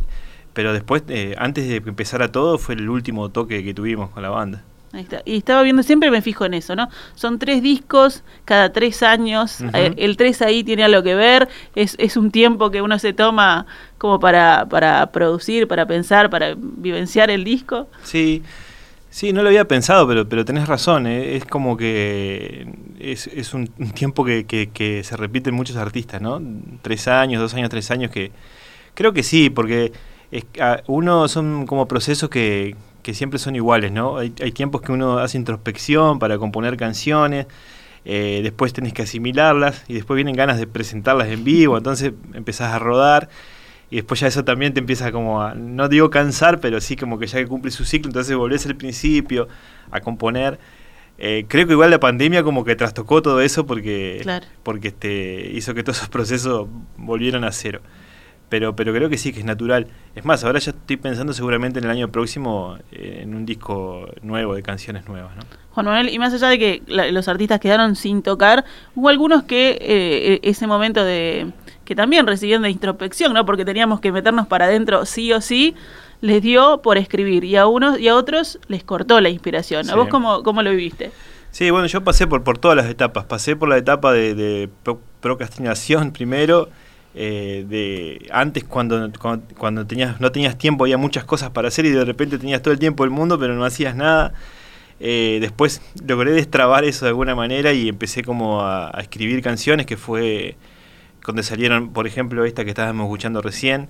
Pero 0.54 0.74
después, 0.74 1.04
antes 1.38 1.70
de 1.70 1.82
que 1.82 1.90
empezara 1.90 2.32
todo, 2.32 2.58
fue 2.58 2.74
el 2.74 2.90
último 2.90 3.30
toque 3.30 3.64
que 3.64 3.76
tuvimos 3.76 4.10
con 4.10 4.24
la 4.24 4.30
banda. 4.30 4.64
Y 5.26 5.38
estaba 5.38 5.62
viendo, 5.64 5.84
siempre 5.84 6.12
me 6.12 6.22
fijo 6.22 6.46
en 6.46 6.54
eso, 6.54 6.76
¿no? 6.76 6.90
Son 7.16 7.40
tres 7.40 7.62
discos 7.62 8.24
cada 8.46 8.72
tres 8.72 9.04
años. 9.04 9.62
Eh, 9.74 9.94
el 9.98 10.18
tres 10.18 10.42
ahí 10.42 10.64
tiene 10.64 10.84
algo 10.84 11.04
que 11.04 11.16
ver. 11.16 11.48
Es, 11.76 11.96
es 12.00 12.18
un 12.18 12.32
tiempo 12.32 12.72
que 12.72 12.82
uno 12.82 13.00
se 13.00 13.14
toma 13.14 13.66
como 13.98 14.20
para, 14.20 14.68
para 14.70 15.12
producir, 15.12 15.68
para 15.68 15.86
pensar, 15.86 16.30
para 16.30 16.56
vivenciar 16.58 17.30
el 17.30 17.44
disco. 17.44 17.88
Sí. 18.04 18.44
Sí, 19.10 19.34
no 19.34 19.42
lo 19.42 19.48
había 19.48 19.68
pensado, 19.68 20.08
pero, 20.08 20.30
pero 20.30 20.46
tenés 20.46 20.68
razón. 20.68 21.08
Eh, 21.08 21.38
es 21.38 21.46
como 21.46 21.76
que 21.76 22.68
es, 23.00 23.28
es 23.28 23.54
un, 23.54 23.68
tiempo 23.96 24.24
que, 24.24 24.46
que, 24.46 25.04
se 25.04 25.18
repite 25.18 25.50
en 25.50 25.56
muchos 25.56 25.76
artistas, 25.76 26.22
¿no? 26.22 26.42
Tres 26.82 27.08
años, 27.08 27.42
dos 27.42 27.54
años, 27.54 27.70
tres 27.70 27.90
años, 27.90 28.12
que 28.12 28.32
creo 28.94 29.14
que 29.14 29.24
sí, 29.24 29.50
porque 29.50 29.92
es, 30.30 30.46
uno 30.88 31.28
son 31.28 31.66
como 31.66 31.88
procesos 31.88 32.30
que, 32.30 32.76
que 33.08 33.14
siempre 33.14 33.40
son 33.40 33.56
iguales, 33.56 33.90
¿no? 33.94 34.18
Hay, 34.18 34.32
tiempos 34.32 34.82
que 34.82 34.92
uno 34.92 35.20
hace 35.20 35.38
introspección 35.38 36.20
para 36.20 36.38
componer 36.38 36.76
canciones, 36.76 37.48
eh, 38.04 38.42
después 38.44 38.74
tenés 38.74 38.92
que 38.92 39.04
asimilarlas 39.04 39.86
y 39.88 39.94
después 39.94 40.18
vienen 40.18 40.36
ganas 40.36 40.60
de 40.60 40.68
presentarlas 40.68 41.30
en 41.30 41.46
vivo, 41.46 41.78
entonces 41.78 42.12
empezás 42.34 42.74
a 42.74 42.80
rodar 42.80 43.30
y 43.90 43.96
después 43.96 44.20
ya 44.20 44.28
eso 44.28 44.44
también 44.44 44.74
te 44.74 44.82
empieza 44.82 45.14
como 45.14 45.42
a, 45.42 45.56
no 45.56 45.88
digo 45.88 46.10
cansar, 46.10 46.60
pero 46.60 46.82
sí 46.82 46.98
como 46.98 47.18
que 47.18 47.28
ya 47.28 47.40
que 47.40 47.48
cumple 47.48 47.72
su 47.72 47.86
ciclo, 47.86 48.10
entonces 48.10 48.36
volvés 48.36 48.66
al 48.66 48.76
principio 48.76 49.48
a 49.90 50.02
componer. 50.02 50.60
Eh, 51.18 51.46
creo 51.48 51.66
que 51.66 51.72
igual 51.72 51.90
la 51.90 52.02
pandemia 52.02 52.44
como 52.44 52.66
que 52.66 52.76
trastocó 52.76 53.22
todo 53.22 53.40
eso 53.40 53.66
porque, 53.66 54.22
porque 54.64 54.90
este, 54.90 55.50
hizo 55.54 55.74
que 55.74 55.82
todos 55.82 56.00
esos 56.00 56.10
procesos 56.10 56.68
volvieran 56.98 57.46
a 57.46 57.54
cero 57.54 57.80
pero, 58.50 58.76
pero 58.76 58.94
creo 58.94 59.10
que 59.10 59.18
sí, 59.18 59.34
que 59.34 59.40
es 59.40 59.46
natural. 59.46 59.88
Es 60.16 60.24
más, 60.24 60.44
ahora 60.44 60.60
ya 60.60 60.72
estoy 60.72 60.98
pensando 60.98 61.34
seguramente 61.34 61.80
en 61.80 61.86
el 61.86 61.92
año 61.92 62.08
próximo 62.10 62.78
eh, 62.92 63.20
en 63.24 63.36
un 63.36 63.46
disco 63.46 64.08
nuevo, 64.22 64.56
de 64.56 64.64
canciones 64.64 65.08
nuevas. 65.08 65.36
¿no? 65.36 65.44
Juan 65.72 65.86
Manuel, 65.86 66.10
y 66.10 66.18
más 66.18 66.34
allá 66.34 66.48
de 66.48 66.60
que 66.60 66.82
los 66.88 67.28
artistas 67.28 67.60
quedaron 67.60 67.96
sin 67.96 68.22
tocar, 68.22 68.64
hubo 68.96 69.10
algunos 69.10 69.44
que 69.44 69.78
eh, 69.82 70.40
e, 70.42 70.50
ese 70.50 70.66
momento 70.66 71.04
de 71.04 71.52
que 71.84 71.96
también 71.96 72.28
recibieron 72.28 72.64
de 72.64 72.70
introspección, 72.70 73.34
¿no? 73.34 73.46
porque 73.46 73.64
teníamos 73.64 74.00
que 74.00 74.12
meternos 74.12 74.48
para 74.48 74.66
adentro 74.66 75.06
sí 75.06 75.32
o 75.34 75.40
sí, 75.40 75.76
les 76.20 76.42
dio 76.42 76.82
por 76.82 76.98
escribir 76.98 77.44
y 77.44 77.56
a 77.56 77.68
unos 77.68 78.00
y 78.00 78.08
a 78.08 78.16
otros 78.16 78.60
les 78.68 78.84
cortó 78.84 79.22
la 79.22 79.30
inspiración. 79.30 79.90
¿A 79.90 79.96
vos 79.96 80.08
cómo, 80.10 80.44
cómo 80.44 80.64
lo 80.64 80.72
viviste? 80.72 81.12
Sí, 81.52 81.70
bueno, 81.70 81.88
yo 81.88 82.04
pasé 82.04 82.28
por, 82.28 82.44
por 82.44 82.58
todas 82.58 82.76
las 82.76 82.88
etapas. 82.88 83.26
Pasé 83.26 83.56
por 83.56 83.70
la 83.70 83.78
etapa 83.78 84.12
de, 84.12 84.36
de 84.36 84.70
procrastinación 85.22 86.12
primero 86.12 86.70
eh, 87.20 87.66
de 87.68 88.28
antes 88.32 88.64
cuando, 88.64 89.12
cuando, 89.58 89.88
tenías, 89.88 90.22
no 90.22 90.32
tenías 90.32 90.56
tiempo, 90.56 90.84
había 90.84 91.00
muchas 91.00 91.24
cosas 91.24 91.50
para 91.50 91.70
hacer 91.70 91.88
y 91.88 91.90
de 91.90 92.06
repente 92.06 92.38
tenías 92.38 92.62
todo 92.62 92.72
el 92.72 92.80
tiempo 92.80 93.04
del 93.04 93.10
mundo, 93.10 93.40
pero 93.40 93.56
no 93.56 93.66
hacías 93.66 93.96
nada. 93.96 94.36
Eh, 95.00 95.40
después 95.42 95.82
logré 96.08 96.32
destrabar 96.32 96.86
eso 96.86 97.06
de 97.06 97.10
alguna 97.10 97.34
manera 97.34 97.74
y 97.74 97.90
empecé 97.90 98.24
como 98.24 98.62
a, 98.62 98.92
escribir 99.00 99.42
canciones, 99.42 99.88
que 99.88 99.98
fue 99.98 100.58
donde 101.26 101.42
salieron, 101.42 101.92
por 101.92 102.06
ejemplo, 102.06 102.46
esta 102.46 102.64
que 102.64 102.70
estábamos 102.70 103.06
escuchando 103.06 103.42
recién, 103.42 103.90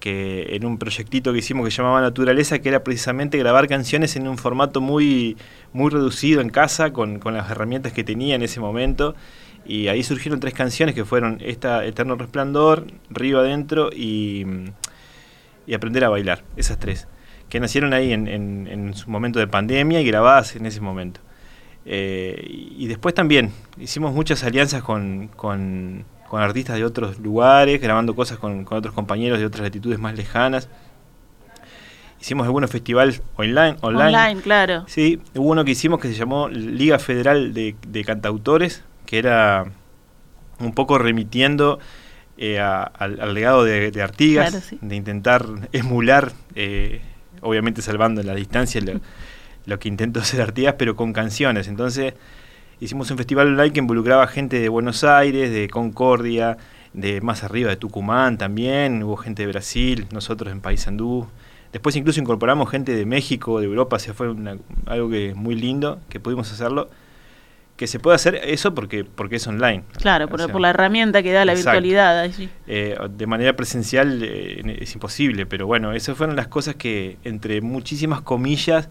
que 0.00 0.56
en 0.56 0.64
un 0.64 0.78
proyectito 0.78 1.32
que 1.32 1.38
hicimos 1.38 1.64
que 1.64 1.70
llamaba 1.70 2.00
Naturaleza, 2.00 2.58
que 2.58 2.70
era 2.70 2.82
precisamente 2.82 3.38
grabar 3.38 3.68
canciones 3.68 4.16
en 4.16 4.26
un 4.26 4.36
formato 4.36 4.80
muy, 4.80 5.36
muy 5.72 5.90
reducido 5.90 6.40
en 6.40 6.50
casa, 6.50 6.92
con, 6.92 7.20
con 7.20 7.34
las 7.34 7.48
herramientas 7.52 7.92
que 7.92 8.02
tenía 8.02 8.34
en 8.34 8.42
ese 8.42 8.58
momento. 8.58 9.14
Y 9.68 9.88
ahí 9.88 10.02
surgieron 10.02 10.40
tres 10.40 10.54
canciones 10.54 10.94
que 10.94 11.04
fueron 11.04 11.38
esta 11.44 11.84
Eterno 11.84 12.16
Resplandor, 12.16 12.86
Río 13.10 13.38
Adentro 13.38 13.90
y, 13.94 14.46
y 15.66 15.74
Aprender 15.74 16.04
a 16.04 16.08
Bailar, 16.08 16.42
esas 16.56 16.78
tres, 16.78 17.06
que 17.50 17.60
nacieron 17.60 17.92
ahí 17.92 18.14
en, 18.14 18.26
en, 18.26 18.94
su 18.94 19.10
momento 19.10 19.38
de 19.38 19.46
pandemia 19.46 20.00
y 20.00 20.06
grabadas 20.06 20.56
en 20.56 20.64
ese 20.64 20.80
momento. 20.80 21.20
Eh, 21.84 22.46
y 22.48 22.86
después 22.86 23.14
también 23.14 23.52
hicimos 23.78 24.14
muchas 24.14 24.42
alianzas 24.42 24.82
con, 24.82 25.28
con, 25.28 26.06
con 26.30 26.40
artistas 26.40 26.76
de 26.76 26.84
otros 26.84 27.18
lugares, 27.18 27.78
grabando 27.78 28.16
cosas 28.16 28.38
con, 28.38 28.64
con, 28.64 28.78
otros 28.78 28.94
compañeros 28.94 29.38
de 29.38 29.44
otras 29.44 29.64
latitudes 29.64 29.98
más 29.98 30.16
lejanas. 30.16 30.70
Hicimos 32.18 32.46
algunos 32.46 32.70
festivales 32.70 33.22
online. 33.36 33.76
Online, 33.82 34.16
online 34.16 34.40
claro. 34.40 34.84
Sí, 34.86 35.20
hubo 35.34 35.50
uno 35.50 35.62
que 35.66 35.72
hicimos 35.72 36.00
que 36.00 36.08
se 36.08 36.14
llamó 36.14 36.48
Liga 36.48 36.98
Federal 36.98 37.52
de, 37.52 37.76
de 37.86 38.04
Cantautores, 38.04 38.82
que 39.08 39.16
era 39.16 39.64
un 40.60 40.74
poco 40.74 40.98
remitiendo 40.98 41.78
eh, 42.36 42.60
al, 42.60 43.32
legado 43.32 43.64
de, 43.64 44.02
Artigas, 44.02 44.74
de 44.82 44.96
intentar 44.96 45.46
emular, 45.72 46.32
eh, 46.54 47.00
obviamente 47.40 47.80
salvando 47.80 48.22
la 48.22 48.34
distancia 48.34 48.82
lo, 49.64 49.78
que 49.78 49.88
intentó 49.88 50.20
hacer 50.20 50.42
Artigas, 50.42 50.74
pero 50.76 50.94
con 50.94 51.14
canciones. 51.14 51.68
Entonces 51.68 52.12
hicimos 52.80 53.10
un 53.10 53.16
festival 53.16 53.46
online 53.46 53.72
que 53.72 53.78
involucraba 53.78 54.26
gente 54.26 54.60
de 54.60 54.68
Buenos 54.68 55.02
Aires, 55.04 55.50
de 55.50 55.70
Concordia, 55.70 56.58
de 56.92 57.22
más 57.22 57.44
arriba 57.44 57.70
de 57.70 57.76
Tucumán 57.76 58.36
también, 58.36 59.02
hubo 59.02 59.16
gente 59.16 59.44
de 59.44 59.48
Brasil, 59.48 60.06
nosotros 60.12 60.52
en 60.52 60.60
Paysandú. 60.60 61.26
Después 61.72 61.96
incluso 61.96 62.20
incorporamos 62.20 62.68
gente 62.68 62.94
de 62.94 63.06
México, 63.06 63.58
de 63.58 63.64
Europa, 63.64 63.96
o 63.96 64.12
fue 64.12 64.34
algo 64.84 65.08
que 65.08 65.32
muy 65.34 65.54
lindo 65.54 65.98
que 66.10 66.20
pudimos 66.20 66.52
hacerlo 66.52 66.90
que 67.78 67.86
se 67.86 68.00
puede 68.00 68.16
hacer 68.16 68.40
eso 68.42 68.74
porque 68.74 69.04
porque 69.04 69.36
es 69.36 69.46
online. 69.46 69.84
Claro, 69.98 70.28
por, 70.28 70.60
la 70.60 70.70
herramienta 70.70 71.22
que 71.22 71.32
da 71.32 71.44
la 71.44 71.54
virtualidad. 71.54 72.28
Eh, 72.66 72.98
de 73.08 73.26
manera 73.26 73.54
presencial 73.54 74.20
eh, 74.24 74.78
es 74.80 74.92
imposible, 74.94 75.46
pero 75.46 75.68
bueno, 75.68 75.92
esas 75.92 76.16
fueron 76.18 76.34
las 76.34 76.48
cosas 76.48 76.74
que, 76.74 77.18
entre 77.22 77.60
muchísimas 77.60 78.20
comillas, 78.20 78.88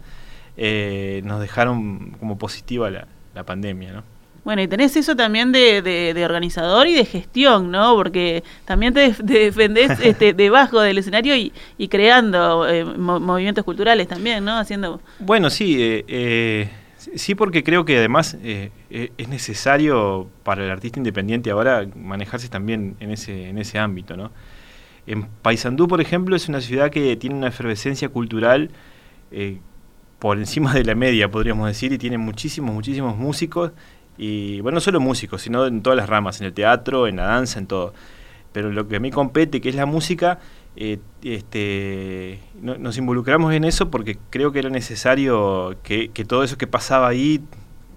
eh, 0.55 1.21
nos 1.25 1.41
dejaron 1.41 2.11
como 2.17 2.37
positiva 2.37 2.89
la, 2.89 3.07
la 3.35 3.43
pandemia, 3.43 3.91
¿no? 3.91 4.03
Bueno, 4.45 4.61
y 4.61 4.69
tenés 4.69 4.95
eso 4.95 5.17
también 5.17 5.51
de, 5.51 5.81
de, 5.81 6.23
organizador 6.23 6.87
y 6.87 6.93
de 6.93 7.03
gestión, 7.03 7.69
¿no? 7.69 7.93
Porque 7.95 8.45
también 8.63 8.93
te, 8.93 9.13
defendés 9.21 9.99
este, 10.01 10.31
debajo 10.31 10.79
del 10.79 10.99
escenario 10.99 11.35
y, 11.35 11.51
y 11.77 11.89
creando 11.89 12.65
movimientos 12.95 13.65
culturales 13.65 14.07
también, 14.07 14.45
¿no? 14.45 14.57
Haciendo... 14.57 15.01
Bueno, 15.19 15.49
sí, 15.49 15.75
eh, 15.79 16.69
Sí, 17.15 17.35
porque 17.35 17.63
creo 17.63 17.85
que 17.85 17.97
además 17.97 18.37
eh, 18.43 18.71
eh, 18.89 19.11
es 19.17 19.27
necesario 19.29 20.29
para 20.43 20.65
el 20.65 20.71
artista 20.71 20.99
independiente 20.99 21.51
ahora 21.51 21.87
manejarse 21.95 22.49
también 22.49 22.95
en 22.99 23.11
ese, 23.11 23.49
en 23.49 23.57
ese 23.57 23.79
ámbito, 23.79 24.17
¿no? 24.17 24.31
En 25.05 25.25
Paysandú, 25.41 25.87
por 25.87 26.01
ejemplo, 26.01 26.35
es 26.35 26.49
una 26.49 26.59
ciudad 26.59 26.91
que 26.91 27.15
tiene 27.15 27.35
una 27.35 27.47
efervescencia 27.47 28.09
cultural 28.09 28.71
eh, 29.31 29.59
por 30.19 30.37
encima 30.37 30.73
de 30.73 30.83
la 30.83 30.95
media, 30.95 31.31
podríamos 31.31 31.67
decir, 31.67 31.93
y 31.93 31.97
tiene 31.97 32.17
muchísimos, 32.17 32.73
muchísimos 32.73 33.15
músicos, 33.15 33.71
y 34.17 34.59
bueno, 34.61 34.77
no 34.77 34.81
solo 34.81 34.99
músicos, 34.99 35.41
sino 35.41 35.65
en 35.65 35.81
todas 35.81 35.97
las 35.97 36.09
ramas, 36.09 36.41
en 36.41 36.47
el 36.47 36.53
teatro, 36.53 37.07
en 37.07 37.17
la 37.17 37.27
danza, 37.27 37.59
en 37.59 37.67
todo. 37.67 37.93
Pero 38.51 38.71
lo 38.71 38.87
que 38.87 38.97
a 38.97 38.99
mí 38.99 39.11
compete, 39.11 39.61
que 39.61 39.69
es 39.69 39.75
la 39.75 39.85
música, 39.85 40.39
eh, 40.79 40.99
este, 41.23 42.39
nos 42.61 42.97
involucramos 42.99 43.51
en 43.53 43.63
eso 43.63 43.89
porque 43.89 44.17
creo 44.29 44.51
que 44.51 44.59
era 44.59 44.69
necesario 44.69 45.75
que, 45.81 46.09
todo 46.27 46.43
eso 46.43 46.57
que 46.57 46.67
pasaba 46.67 47.07
ahí 47.07 47.41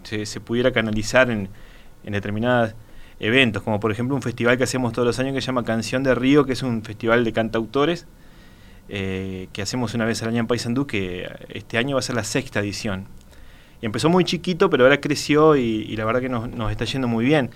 se, 0.02 0.40
pudiera 0.40 0.72
canalizar 0.72 1.30
en, 1.30 1.50
determinados 2.04 2.74
eventos, 3.20 3.62
como 3.62 3.80
por 3.80 3.92
ejemplo 3.92 4.16
un 4.16 4.22
festival 4.22 4.56
que 4.56 4.64
hacemos 4.64 4.94
todos 4.94 5.04
los 5.04 5.18
años 5.18 5.34
que 5.34 5.42
se 5.42 5.48
llama 5.48 5.62
Canción 5.62 6.02
de 6.02 6.14
Río, 6.14 6.46
que 6.46 6.54
es 6.54 6.62
un 6.62 6.82
festival 6.82 7.22
de 7.22 7.34
cantautores 7.34 8.06
eh, 8.88 9.48
que 9.52 9.60
hacemos 9.60 9.92
una 9.92 10.06
vez 10.06 10.22
al 10.22 10.30
año 10.30 10.40
en 10.40 10.46
Paysandú, 10.46 10.86
que 10.86 11.28
este 11.50 11.76
año 11.76 11.96
va 11.96 12.00
a 12.00 12.02
ser 12.02 12.16
la 12.16 12.24
sexta 12.24 12.60
edición. 12.60 13.08
Empezó 13.82 14.08
muy 14.08 14.24
chiquito, 14.24 14.70
pero 14.70 14.84
ahora 14.84 15.02
creció 15.02 15.54
y, 15.54 15.94
la 15.96 16.06
verdad 16.06 16.22
que 16.22 16.30
nos, 16.30 16.72
está 16.72 16.86
yendo 16.86 17.08
muy 17.08 17.26
bien. 17.26 17.50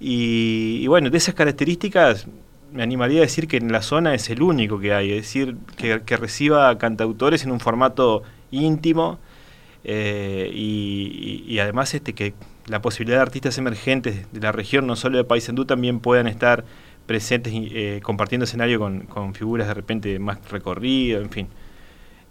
Y, 0.00 0.86
bueno, 0.86 1.10
de 1.10 1.18
esas 1.18 1.34
características 1.34 2.26
me 2.72 2.82
animaría 2.82 3.20
a 3.20 3.22
decir 3.22 3.48
que 3.48 3.56
en 3.56 3.70
la 3.72 3.82
zona 3.82 4.14
es 4.14 4.30
el 4.30 4.42
único 4.42 4.78
que 4.80 4.94
hay, 4.94 5.12
es 5.12 5.22
decir, 5.22 5.56
que, 5.76 6.16
reciba 6.16 6.76
cantautores 6.78 7.44
en 7.44 7.52
un 7.52 7.60
formato 7.60 8.22
íntimo, 8.50 9.18
eh, 9.84 10.50
y, 10.52 11.58
además 11.58 11.94
este 11.94 12.14
que 12.14 12.34
la 12.66 12.80
posibilidad 12.80 13.18
de 13.18 13.22
artistas 13.22 13.58
emergentes 13.58 14.32
de 14.32 14.40
la 14.40 14.52
región, 14.52 14.86
no 14.86 14.96
solo 14.96 15.18
de 15.18 15.24
Paysandú, 15.24 15.66
también 15.66 16.00
puedan 16.00 16.26
estar 16.26 16.64
presentes 17.06 17.52
eh, 17.54 18.00
compartiendo 18.02 18.44
escenario 18.44 18.78
con, 18.78 19.00
con, 19.00 19.34
figuras 19.34 19.68
de 19.68 19.74
repente 19.74 20.18
más 20.18 20.38
recorrido, 20.50 21.20
en 21.20 21.30
fin. 21.30 21.48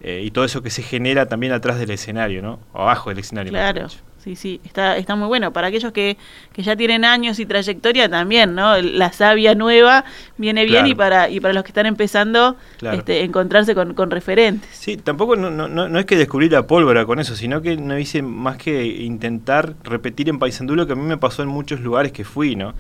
y 0.02 0.32
todo 0.32 0.44
eso 0.44 0.62
que 0.62 0.70
se 0.70 0.84
genera 0.84 1.28
también 1.28 1.54
atrás 1.54 1.80
del 1.80 1.92
escenario, 1.92 2.42
¿no? 2.42 2.60
Abajo 2.74 3.10
del 3.10 3.20
escenario. 3.20 3.52
Claro. 3.52 3.88
Sí, 4.24 4.38
sí, 4.38 4.62
está, 4.64 4.96
está 4.96 5.18
muy 5.18 5.28
bueno. 5.28 5.52
Para 5.52 5.68
aquellos 5.68 5.92
que, 5.92 6.16
que 6.54 6.64
ya 6.64 6.78
tienen 6.78 7.04
años 7.04 7.40
y 7.40 7.46
trayectoria 7.46 8.08
también, 8.08 8.56
¿no? 8.56 8.80
La 8.82 9.12
savia 9.12 9.54
nueva 9.54 10.06
viene 10.38 10.64
bien 10.64 10.88
y 10.88 10.96
para 10.96 11.30
y 11.30 11.42
para 11.42 11.54
los 11.54 11.64
que 11.64 11.72
están 11.72 11.88
empezando 11.88 12.56
este, 12.82 13.24
encontrarse 13.24 13.76
con, 13.76 13.94
con, 13.94 14.12
referentes. 14.12 14.70
Sí, 14.72 14.96
tampoco 14.96 15.36
no, 15.36 15.52
no, 15.52 15.68
no, 15.68 16.00
es 16.00 16.06
que 16.06 16.16
descubrir 16.16 16.54
la 16.54 16.66
pólvora 16.66 17.06
con 17.06 17.20
eso, 17.20 17.36
sino 17.36 17.62
que 17.62 17.76
no 17.76 18.00
hice 18.00 18.22
más 18.22 18.56
que 18.56 18.86
intentar 18.86 19.74
repetir 19.84 20.30
en 20.30 20.40
Paysandú 20.40 20.76
lo 20.76 20.88
que 20.88 20.94
a 20.94 20.96
mí 20.96 21.04
me 21.04 21.18
pasó 21.18 21.44
en 21.44 21.50
muchos 21.50 21.82
lugares 21.82 22.14
que 22.14 22.24
fui, 22.24 22.56
¿no? 22.56 22.74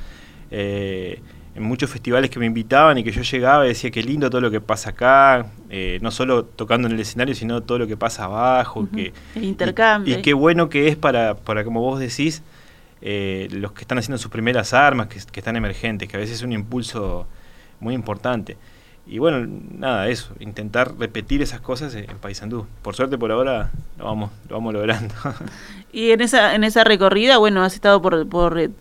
Eh, 0.49 1.19
en 1.55 1.63
muchos 1.63 1.89
festivales 1.89 2.29
que 2.29 2.39
me 2.39 2.45
invitaban 2.47 2.97
y 2.97 3.03
que 3.03 3.11
yo 3.11 3.21
llegaba 3.21 3.65
y 3.65 3.69
decía 3.69 3.91
qué 3.91 4.01
lindo 4.01 4.29
todo 4.29 4.41
lo 4.41 4.49
que 4.49 4.59
pasa 4.59 4.91
acá, 4.91 5.47
eh, 5.69 5.99
no 6.01 6.09
solo 6.09 6.45
tocando 6.45 6.87
en 6.87 6.95
el 6.95 6.99
escenario, 6.99 7.35
sino 7.35 7.61
todo 7.61 7.79
lo 7.79 7.87
que 7.87 7.95
pasa 7.95 8.25
abajo. 8.25 8.87
que, 8.93 9.13
el 9.35 9.43
intercambio. 9.43 10.17
Y, 10.17 10.21
qué 10.21 10.33
bueno 10.33 10.69
que 10.69 10.87
es 10.87 10.95
para, 10.95 11.35
para 11.35 11.63
como 11.63 11.81
vos 11.81 11.99
decís, 11.99 12.41
eh, 13.01 13.49
los 13.51 13.73
que 13.73 13.81
están 13.81 13.99
haciendo 13.99 14.17
sus 14.17 14.31
primeras 14.31 14.73
armas, 14.73 15.07
que, 15.07 15.19
están 15.19 15.55
emergentes, 15.55 16.09
que 16.09 16.17
a 16.17 16.19
veces 16.19 16.37
es 16.37 16.43
un 16.43 16.53
impulso 16.53 17.27
muy 17.79 17.93
importante. 17.93 18.57
Y 19.05 19.19
bueno, 19.19 19.45
nada, 19.77 20.07
eso, 20.07 20.33
intentar 20.39 20.97
repetir 20.97 21.41
esas 21.41 21.59
cosas 21.59 21.93
en 21.93 22.17
Paysandú. 22.19 22.65
Por 22.81 22.95
suerte 22.95 23.17
por 23.17 23.31
ahora 23.31 23.69
lo 23.99 24.05
vamos, 24.05 24.31
lo 24.49 24.55
vamos 24.55 24.73
logrando. 24.73 25.13
Y 25.95 26.09
en 26.09 26.21
esa, 26.21 26.55
en 26.55 26.63
esa 26.63 26.83
recorrida, 26.83 27.37
bueno, 27.37 27.63
has 27.63 27.75
estado 27.75 28.01
por, 28.01 28.27
por 28.27 28.57
eh, 28.57 28.71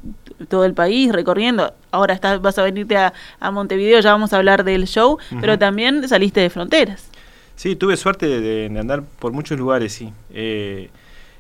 todo 0.46 0.64
el 0.64 0.74
país 0.74 1.12
recorriendo. 1.12 1.72
Ahora 1.90 2.14
estás, 2.14 2.40
vas 2.40 2.58
a 2.58 2.62
venirte 2.62 2.96
a, 2.96 3.12
Montevideo, 3.50 4.00
ya 4.00 4.12
vamos 4.12 4.32
a 4.32 4.38
hablar 4.38 4.64
del 4.64 4.86
show, 4.86 5.18
pero 5.40 5.58
también 5.58 6.08
saliste 6.08 6.40
de 6.40 6.50
fronteras. 6.50 7.10
Sí, 7.56 7.76
tuve 7.76 7.96
suerte 7.96 8.40
de, 8.40 8.78
andar 8.78 9.02
por 9.02 9.32
muchos 9.32 9.58
lugares, 9.58 9.92
sí. 9.92 10.12
Eh, 10.32 10.90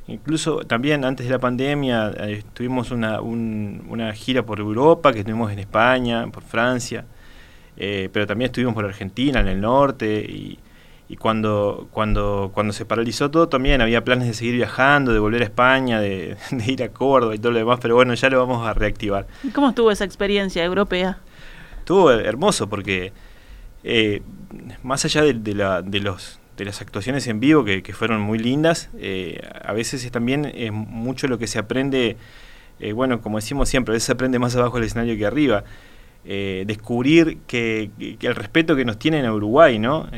incluso 0.08 0.58
también 0.58 1.04
antes 1.04 1.26
de 1.26 1.32
la 1.32 1.38
pandemia 1.38 2.12
eh, 2.18 2.42
tuvimos 2.52 2.90
una, 2.90 3.20
una 3.20 4.12
gira 4.12 4.44
por 4.44 4.60
Europa, 4.60 5.12
que 5.12 5.20
estuvimos 5.20 5.50
en 5.52 5.58
España, 5.58 6.26
por 6.28 6.42
Francia, 6.42 7.04
eh, 7.76 8.08
pero 8.12 8.26
también 8.26 8.50
estuvimos 8.50 8.74
por 8.74 8.84
Argentina, 8.84 9.40
en 9.40 9.48
el 9.48 9.60
norte, 9.60 10.20
y 10.20 10.58
y 11.12 11.16
cuando, 11.16 11.88
cuando, 11.90 12.52
cuando 12.54 12.72
se 12.72 12.86
paralizó 12.86 13.30
todo 13.30 13.46
también 13.46 13.82
había 13.82 14.02
planes 14.02 14.26
de 14.28 14.32
seguir 14.32 14.54
viajando, 14.54 15.12
de 15.12 15.18
volver 15.18 15.42
a 15.42 15.44
España, 15.44 16.00
de, 16.00 16.38
ir 16.66 16.82
a 16.82 16.88
Córdoba 16.88 17.34
y 17.34 17.38
todo 17.38 17.52
lo 17.52 17.58
demás, 17.58 17.80
pero 17.82 17.94
bueno, 17.94 18.14
ya 18.14 18.30
lo 18.30 18.38
vamos 18.38 18.66
a 18.66 18.72
reactivar. 18.72 19.26
¿Y 19.42 19.50
cómo 19.50 19.68
estuvo 19.68 19.90
esa 19.90 20.06
experiencia 20.06 20.64
europea? 20.64 21.18
Estuvo 21.80 22.10
hermoso 22.10 22.66
porque 22.66 23.12
eh, 23.84 24.22
más 24.82 25.04
allá 25.04 25.20
de, 25.20 25.54
la, 25.54 25.82
de, 25.82 26.00
los, 26.00 26.40
de 26.56 26.64
las 26.64 26.80
actuaciones 26.80 27.26
en 27.26 27.40
vivo 27.40 27.62
que, 27.62 27.82
fueron 27.92 28.22
muy 28.22 28.38
lindas, 28.38 28.88
eh, 28.96 29.38
a 29.66 29.74
veces 29.74 30.10
también 30.10 30.46
es 30.46 30.72
mucho 30.72 31.28
lo 31.28 31.36
que 31.36 31.46
se 31.46 31.58
aprende, 31.58 32.16
eh, 32.80 32.92
bueno, 32.94 33.20
como 33.20 33.36
decimos 33.36 33.68
siempre, 33.68 33.92
a 33.92 33.96
veces 33.96 34.06
se 34.06 34.12
aprende 34.12 34.38
más 34.38 34.56
abajo 34.56 34.78
del 34.78 34.86
escenario 34.86 35.14
que 35.18 35.26
arriba. 35.26 35.62
descubrir 36.24 37.36
que, 37.46 37.90
que, 37.98 38.26
el 38.26 38.34
respeto 38.34 38.74
que 38.76 38.86
nos 38.86 38.98
tienen 38.98 39.26
a 39.26 39.34
Uruguay, 39.34 39.78
¿no? 39.78 40.08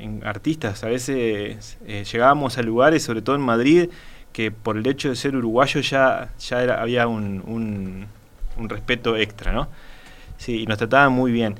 En 0.00 0.24
artistas. 0.24 0.84
A 0.84 0.88
veces 0.88 1.78
eh, 1.86 2.04
llegábamos 2.10 2.58
a 2.58 2.62
lugares, 2.62 3.02
sobre 3.02 3.22
todo 3.22 3.36
en 3.36 3.42
Madrid, 3.42 3.90
que 4.36 4.50
por 4.50 4.76
el 4.76 4.86
hecho 4.86 5.08
de 5.08 5.16
ser 5.16 5.34
uruguayo 5.34 5.80
ya, 5.80 6.30
ya 6.38 6.62
era, 6.62 6.82
había 6.82 7.06
un, 7.06 8.06
un, 8.58 8.68
respeto 8.68 9.16
extra, 9.16 9.52
¿no? 9.52 9.68
Sí, 10.36 10.62
y 10.62 10.66
nos 10.66 10.76
trataban 10.76 11.12
muy 11.12 11.32
bien. 11.32 11.54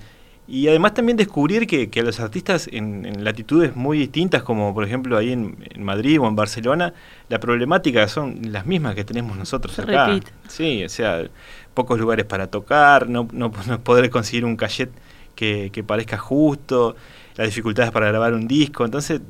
Y 0.46 0.68
además 0.68 0.92
también 0.92 1.16
descubrir 1.16 1.66
que, 1.66 1.88
que 1.88 2.02
los 2.02 2.20
artistas 2.20 2.68
en, 2.70 3.24
latitudes 3.24 3.74
muy 3.74 3.98
distintas, 3.98 4.42
como 4.42 4.74
por 4.74 4.84
ejemplo 4.84 5.16
ahí 5.16 5.32
en, 5.32 5.56
Madrid 5.78 6.20
o 6.20 6.28
en 6.28 6.36
Barcelona, 6.36 6.92
la 7.30 7.40
problemática 7.40 8.06
son 8.08 8.52
las 8.52 8.66
mismas 8.66 8.94
que 8.94 9.04
tenemos 9.04 9.36
nosotros 9.38 9.78
acá. 9.78 10.20
Sí, 10.46 10.84
o 10.84 10.88
sea, 10.90 11.24
pocos 11.72 11.98
lugares 11.98 12.26
para 12.26 12.48
tocar, 12.48 13.08
no, 13.08 13.26
no, 13.32 13.50
poder 13.50 14.10
conseguir 14.10 14.44
un 14.44 14.56
cachet 14.56 14.90
que, 15.34 15.70
que 15.72 15.82
parezca 15.82 16.18
justo, 16.18 16.94
las 17.36 17.46
dificultades 17.46 17.90
para 17.90 18.08
grabar 18.08 18.34
un 18.34 18.48
disco. 18.48 18.84
Entonces, 18.84 19.20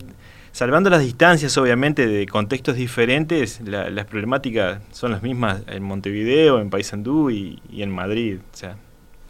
salvando 0.52 0.90
las 0.90 1.02
distancias, 1.02 1.56
obviamente, 1.58 2.06
de 2.06 2.26
contextos 2.26 2.76
diferentes, 2.76 3.60
las 3.64 4.06
problemáticas 4.06 4.80
son 4.92 5.12
las 5.12 5.22
mismas 5.22 5.62
en 5.66 5.82
Montevideo, 5.82 6.60
en 6.60 6.70
Paysandú 6.70 7.30
y, 7.30 7.60
y 7.70 7.82
en 7.82 7.90
Madrid. 7.90 8.38
O 8.52 8.56
sea, 8.56 8.76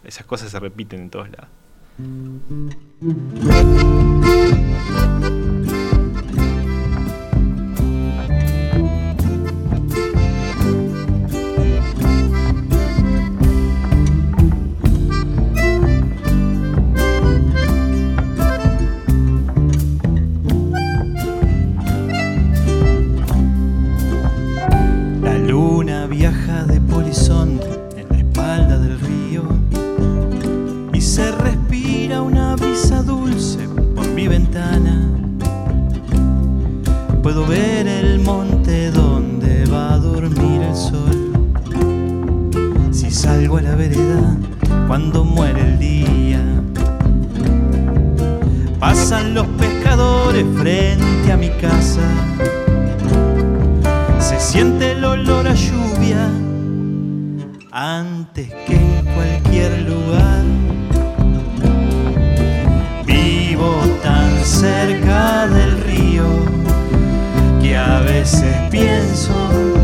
esas 0.05 0.27
cosas 0.27 0.51
se 0.51 0.61
repiten 0.61 1.01
en 1.01 1.11
todos 1.11 1.29
lados. 1.31 1.49
puedo 37.37 37.49
ver 37.49 37.87
el 37.87 38.21
monte 38.21 38.91
donde 38.91 39.67
va 39.67 39.93
a 39.93 39.99
dormir 39.99 40.63
el 40.63 40.75
sol. 40.75 41.33
Si 42.91 43.11
salgo 43.11 43.59
a 43.59 43.63
la 43.63 43.75
vereda 43.75 44.39
cuando 44.87 45.23
muere 45.23 45.61
el 45.61 45.79
día, 45.79 46.41
pasan 48.81 49.35
los 49.35 49.47
pescadores 49.49 50.47
frente 50.57 51.31
a 51.31 51.37
mi 51.37 51.51
casa. 51.51 52.09
Se 54.19 54.41
siente 54.41 54.93
el 54.93 55.05
olor 55.05 55.47
a 55.47 55.53
lluvia. 55.53 56.31
a 67.77 68.01
veces 68.01 68.55
pienso 68.71 69.76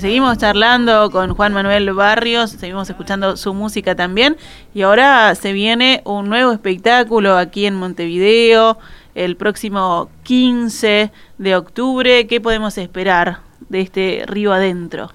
seguimos 0.00 0.38
charlando 0.38 1.10
con 1.10 1.34
Juan 1.34 1.52
Manuel 1.52 1.92
Barrios, 1.92 2.50
seguimos 2.50 2.88
escuchando 2.90 3.36
su 3.36 3.54
música 3.54 3.94
también 3.94 4.36
y 4.74 4.82
ahora 4.82 5.34
se 5.34 5.52
viene 5.52 6.02
un 6.04 6.28
nuevo 6.28 6.52
espectáculo 6.52 7.36
aquí 7.36 7.66
en 7.66 7.74
Montevideo 7.74 8.78
el 9.14 9.36
próximo 9.36 10.10
15 10.24 11.10
de 11.38 11.56
octubre. 11.56 12.26
¿Qué 12.26 12.40
podemos 12.40 12.76
esperar 12.78 13.40
de 13.68 13.80
este 13.80 14.24
Río 14.26 14.52
Adentro? 14.52 15.10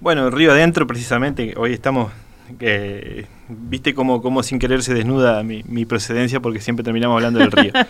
Bueno, 0.00 0.30
Río 0.30 0.52
Adentro 0.52 0.86
precisamente, 0.86 1.54
hoy 1.56 1.72
estamos, 1.72 2.12
viste 3.48 3.94
cómo, 3.94 4.22
cómo 4.22 4.42
sin 4.42 4.58
querer 4.58 4.82
se 4.82 4.94
desnuda 4.94 5.42
mi, 5.42 5.62
mi 5.64 5.84
procedencia 5.84 6.40
porque 6.40 6.60
siempre 6.60 6.84
terminamos 6.84 7.16
hablando 7.16 7.40
del 7.40 7.52
río. 7.52 7.72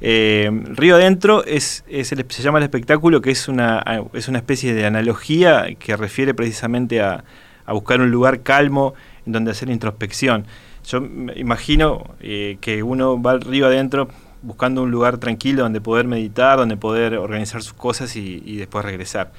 Eh, 0.00 0.48
Río 0.76 0.94
Adentro 0.94 1.44
es, 1.44 1.84
se 1.88 2.42
llama 2.42 2.58
el 2.58 2.64
espectáculo 2.64 3.20
que 3.20 3.30
es 3.30 3.48
una, 3.48 3.82
es 4.12 4.28
una 4.28 4.38
especie 4.38 4.74
de 4.74 4.86
analogía 4.86 5.74
que 5.78 5.96
refiere 5.96 6.34
precisamente 6.34 7.00
a, 7.00 7.24
buscar 7.66 8.00
un 8.00 8.10
lugar 8.10 8.40
calmo 8.40 8.94
en 9.26 9.32
donde 9.32 9.50
hacer 9.50 9.68
introspección. 9.68 10.46
yo 10.86 11.04
imagino 11.36 12.14
eh, 12.20 12.56
que 12.62 12.82
uno 12.82 13.20
va 13.20 13.32
al 13.32 13.42
río 13.42 13.66
adentro 13.66 14.08
buscando 14.40 14.82
un 14.82 14.90
lugar 14.90 15.18
tranquilo 15.18 15.64
donde 15.64 15.80
poder 15.80 16.06
meditar, 16.06 16.58
donde 16.58 16.76
poder 16.76 17.14
organizar 17.14 17.62
sus 17.62 17.74
cosas 17.74 18.16
y, 18.16 18.56
después 18.56 18.84
regresar. 18.84 19.32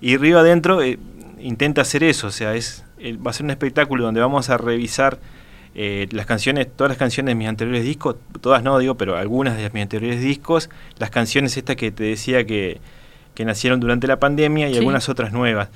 Y 0.00 0.16
Río 0.16 0.38
Adentro 0.38 0.82
eh, 0.82 0.98
intenta 1.38 1.80
hacer 1.80 2.02
eso, 2.02 2.26
o 2.26 2.30
sea, 2.30 2.54
es, 2.54 2.84
va 3.24 3.30
a 3.30 3.32
ser 3.32 3.44
un 3.44 3.50
espectáculo 3.50 4.04
donde 4.04 4.20
vamos 4.20 4.50
a 4.50 4.58
revisar 4.58 5.18
eh, 5.78 6.08
las 6.10 6.24
canciones, 6.24 6.68
todas 6.74 6.88
las 6.88 6.96
canciones 6.96 7.32
de 7.32 7.34
mis 7.34 7.46
anteriores 7.48 7.84
discos, 7.84 8.16
todas 8.40 8.62
no 8.62 8.78
digo, 8.78 8.94
pero 8.94 9.14
algunas 9.16 9.58
de 9.58 9.68
mis 9.68 9.82
anteriores 9.82 10.22
discos, 10.22 10.70
las 10.98 11.10
canciones 11.10 11.54
estas 11.58 11.76
que 11.76 11.90
te 11.90 12.02
decía 12.04 12.46
que, 12.46 12.80
que 13.34 13.44
nacieron 13.44 13.78
durante 13.78 14.06
la 14.06 14.18
pandemia 14.18 14.68
y 14.70 14.72
Sí. 14.72 14.78
algunas 14.78 15.10
otras 15.10 15.32
nuevas. 15.32 15.68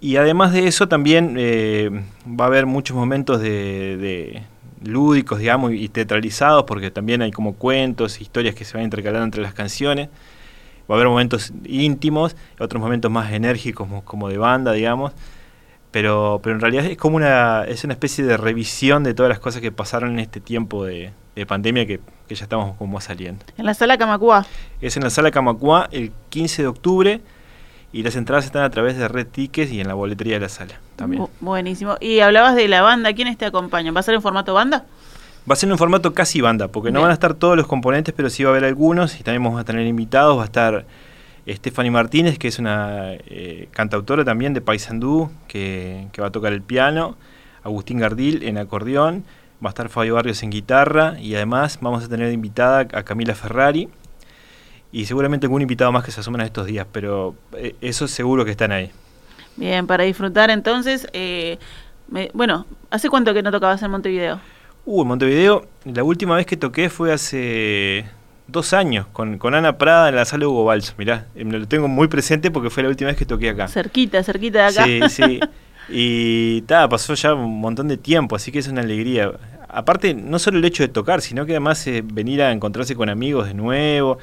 Y 0.00 0.16
además 0.16 0.54
de 0.54 0.66
eso 0.66 0.88
también 0.88 1.34
eh, 1.36 1.90
va 2.26 2.44
a 2.44 2.48
haber 2.48 2.64
muchos 2.64 2.96
momentos 2.96 3.40
de, 3.42 3.98
de 3.98 4.42
lúdicos, 4.82 5.40
digamos, 5.40 5.72
y 5.74 5.88
teatralizados, 5.90 6.64
porque 6.64 6.90
también 6.90 7.20
hay 7.20 7.30
como 7.30 7.52
cuentos, 7.54 8.22
historias 8.22 8.54
que 8.54 8.64
se 8.64 8.78
van 8.78 8.84
intercalando 8.84 9.24
entre 9.24 9.42
las 9.42 9.52
canciones. 9.52 10.08
Va 10.90 10.94
a 10.94 10.96
haber 10.96 11.08
momentos 11.08 11.52
íntimos, 11.66 12.34
otros 12.58 12.80
momentos 12.80 13.10
más 13.10 13.30
enérgicos, 13.30 13.86
como, 13.86 14.02
como 14.04 14.30
de 14.30 14.38
banda, 14.38 14.72
digamos. 14.72 15.12
Pero, 15.90 16.40
pero 16.42 16.54
en 16.54 16.60
realidad 16.60 16.84
es 16.84 16.96
como 16.98 17.16
una, 17.16 17.64
es 17.64 17.82
una 17.84 17.94
especie 17.94 18.24
de 18.24 18.36
revisión 18.36 19.04
de 19.04 19.14
todas 19.14 19.30
las 19.30 19.38
cosas 19.38 19.62
que 19.62 19.72
pasaron 19.72 20.10
en 20.12 20.18
este 20.18 20.38
tiempo 20.40 20.84
de, 20.84 21.12
de 21.34 21.46
pandemia 21.46 21.86
que, 21.86 22.00
que 22.28 22.34
ya 22.34 22.44
estamos 22.44 22.76
como 22.76 23.00
saliendo. 23.00 23.44
En 23.56 23.64
la 23.64 23.72
sala 23.74 23.96
Camacua. 23.96 24.44
Es 24.82 24.96
en 24.98 25.04
la 25.04 25.10
sala 25.10 25.30
Camacua 25.30 25.88
el 25.90 26.12
15 26.28 26.62
de 26.62 26.68
octubre 26.68 27.20
y 27.90 28.02
las 28.02 28.16
entradas 28.16 28.44
están 28.44 28.64
a 28.64 28.70
través 28.70 28.98
de 28.98 29.08
Red 29.08 29.28
Tickets 29.28 29.72
y 29.72 29.80
en 29.80 29.88
la 29.88 29.94
boletería 29.94 30.34
de 30.34 30.40
la 30.40 30.50
sala 30.50 30.74
también. 30.96 31.22
Bu- 31.22 31.30
buenísimo. 31.40 31.96
Y 32.00 32.20
hablabas 32.20 32.54
de 32.54 32.68
la 32.68 32.82
banda. 32.82 33.14
¿Quiénes 33.14 33.38
te 33.38 33.46
acompañan? 33.46 33.96
¿Va 33.96 34.00
a 34.00 34.02
ser 34.02 34.14
en 34.14 34.20
formato 34.20 34.52
banda? 34.52 34.84
Va 35.50 35.54
a 35.54 35.56
ser 35.56 35.68
en 35.68 35.72
un 35.72 35.78
formato 35.78 36.12
casi 36.12 36.42
banda, 36.42 36.68
porque 36.68 36.90
no 36.90 37.00
van 37.00 37.10
a 37.10 37.14
estar 37.14 37.32
todos 37.32 37.56
los 37.56 37.66
componentes, 37.66 38.12
pero 38.14 38.28
sí 38.28 38.44
va 38.44 38.50
a 38.50 38.52
haber 38.52 38.66
algunos 38.66 39.18
y 39.18 39.22
también 39.22 39.42
vamos 39.42 39.58
a 39.58 39.64
tener 39.64 39.86
invitados. 39.86 40.36
Va 40.36 40.42
a 40.42 40.44
estar 40.44 40.84
Stephanie 41.48 41.90
Martínez, 41.90 42.38
que 42.38 42.48
es 42.48 42.58
una 42.58 43.12
eh, 43.14 43.68
cantautora 43.70 44.24
también 44.24 44.54
de 44.54 44.60
Paysandú, 44.60 45.30
que, 45.46 46.06
que 46.12 46.20
va 46.20 46.28
a 46.28 46.30
tocar 46.32 46.52
el 46.52 46.62
piano. 46.62 47.16
Agustín 47.62 47.98
Gardil 47.98 48.42
en 48.42 48.58
acordeón. 48.58 49.24
Va 49.64 49.68
a 49.68 49.70
estar 49.70 49.88
Fabio 49.88 50.14
Barrios 50.14 50.42
en 50.42 50.50
guitarra. 50.50 51.18
Y 51.20 51.34
además 51.34 51.78
vamos 51.80 52.04
a 52.04 52.08
tener 52.08 52.32
invitada 52.32 52.80
a 52.80 53.02
Camila 53.02 53.34
Ferrari. 53.34 53.88
Y 54.92 55.04
seguramente 55.06 55.46
algún 55.46 55.62
invitado 55.62 55.92
más 55.92 56.04
que 56.04 56.10
se 56.10 56.20
asumen 56.20 56.40
a 56.40 56.44
estos 56.44 56.66
días, 56.66 56.86
pero 56.90 57.34
eh, 57.54 57.74
esos 57.80 58.10
seguro 58.10 58.44
que 58.44 58.50
están 58.52 58.72
ahí. 58.72 58.90
Bien, 59.56 59.86
para 59.86 60.04
disfrutar 60.04 60.50
entonces. 60.50 61.08
eh, 61.12 61.58
me- 62.08 62.30
bueno, 62.32 62.64
¿hace 62.90 63.10
cuánto 63.10 63.34
que 63.34 63.42
no 63.42 63.50
tocabas 63.50 63.82
en 63.82 63.90
Montevideo? 63.90 64.40
Uh, 64.86 65.02
en 65.02 65.08
Montevideo, 65.08 65.66
la 65.84 66.02
última 66.04 66.36
vez 66.36 66.46
que 66.46 66.56
toqué 66.56 66.88
fue 66.88 67.12
hace 67.12 68.06
dos 68.48 68.72
años, 68.72 69.06
con, 69.12 69.38
con 69.38 69.54
Ana 69.54 69.78
Prada 69.78 70.08
en 70.08 70.16
la 70.16 70.24
sala 70.24 70.48
Hugo 70.48 70.64
Balso. 70.64 70.94
Mirá, 70.98 71.26
eh, 71.36 71.44
me 71.44 71.58
lo 71.58 71.68
tengo 71.68 71.86
muy 71.86 72.08
presente 72.08 72.50
porque 72.50 72.70
fue 72.70 72.82
la 72.82 72.88
última 72.88 73.08
vez 73.08 73.16
que 73.16 73.26
toqué 73.26 73.50
acá. 73.50 73.68
Cerquita, 73.68 74.22
cerquita 74.24 74.58
de 74.58 74.64
acá. 74.64 74.84
Sí, 74.84 75.00
sí. 75.08 75.40
Y 75.90 76.60
ta, 76.62 76.86
pasó 76.86 77.14
ya 77.14 77.32
un 77.32 77.60
montón 77.60 77.88
de 77.88 77.96
tiempo, 77.96 78.36
así 78.36 78.52
que 78.52 78.58
es 78.58 78.68
una 78.68 78.82
alegría. 78.82 79.32
Aparte, 79.68 80.12
no 80.12 80.38
solo 80.38 80.58
el 80.58 80.64
hecho 80.66 80.82
de 80.82 80.88
tocar, 80.88 81.22
sino 81.22 81.46
que 81.46 81.52
además 81.52 81.86
eh, 81.86 82.02
venir 82.04 82.42
a 82.42 82.52
encontrarse 82.52 82.94
con 82.94 83.08
amigos 83.08 83.46
de 83.46 83.54
nuevo, 83.54 84.18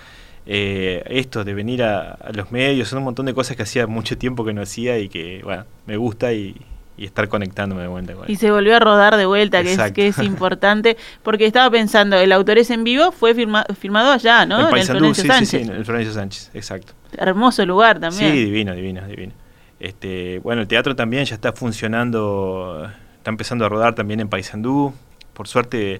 eh, 0.46 1.02
esto 1.08 1.44
de 1.44 1.56
venir 1.56 1.82
a, 1.82 2.12
a 2.12 2.32
los 2.34 2.52
medios, 2.52 2.90
son 2.90 3.00
un 3.00 3.06
montón 3.06 3.26
de 3.26 3.34
cosas 3.34 3.58
que 3.58 3.64
hacía 3.64 3.88
mucho 3.88 4.16
tiempo 4.16 4.46
que 4.46 4.54
no 4.54 4.62
hacía 4.62 5.00
y 5.00 5.10
que, 5.10 5.42
bueno, 5.44 5.66
me 5.88 5.98
gusta 5.98 6.34
y, 6.34 6.56
y 6.98 7.06
estar 7.06 7.28
conectándome 7.28 7.82
de 7.82 7.88
vuelta. 7.90 8.14
con 8.14 8.32
Y 8.32 8.36
se 8.38 8.52
volvió 8.52 8.76
a 8.76 8.80
rodar 8.80 9.18
de 9.18 9.26
vuelta, 9.26 9.62
que 9.64 9.74
es, 9.74 9.92
que 9.92 10.08
es 10.08 10.18
importante, 10.20 10.96
porque 11.24 11.46
estaba 11.46 11.70
pensando, 11.70 12.16
el 12.18 12.32
autor 12.32 12.58
es 12.58 12.70
en 12.70 12.84
vivo, 12.86 13.12
fue 13.12 13.34
firma- 13.36 13.66
filmado 13.78 14.12
allá, 14.12 14.46
¿no? 14.46 14.60
En 14.60 14.66
el 14.66 14.72
Paysandú, 14.72 15.14
Florencio 15.14 15.24
sí, 15.24 15.46
sí, 15.46 15.46
sí, 15.46 15.58
en 15.64 15.70
el 15.76 15.86
Florencio 15.86 16.14
Sánchez, 16.14 16.52
exacto. 16.54 16.94
Hermoso 17.18 17.66
lugar 17.66 18.00
también. 18.00 18.32
Sí, 18.32 18.46
divino, 18.46 18.74
divino, 18.74 19.06
divino. 19.08 19.34
Este, 19.80 20.40
bueno, 20.40 20.62
el 20.62 20.68
teatro 20.70 20.96
también 20.96 21.26
ya 21.26 21.36
está 21.36 21.52
funcionando, 21.54 22.90
está 23.18 23.30
empezando 23.30 23.66
a 23.66 23.70
rodar 23.70 23.94
también 23.96 24.20
en 24.22 24.30
Paysandú. 24.30 24.94
Por 25.34 25.48
suerte, 25.50 26.00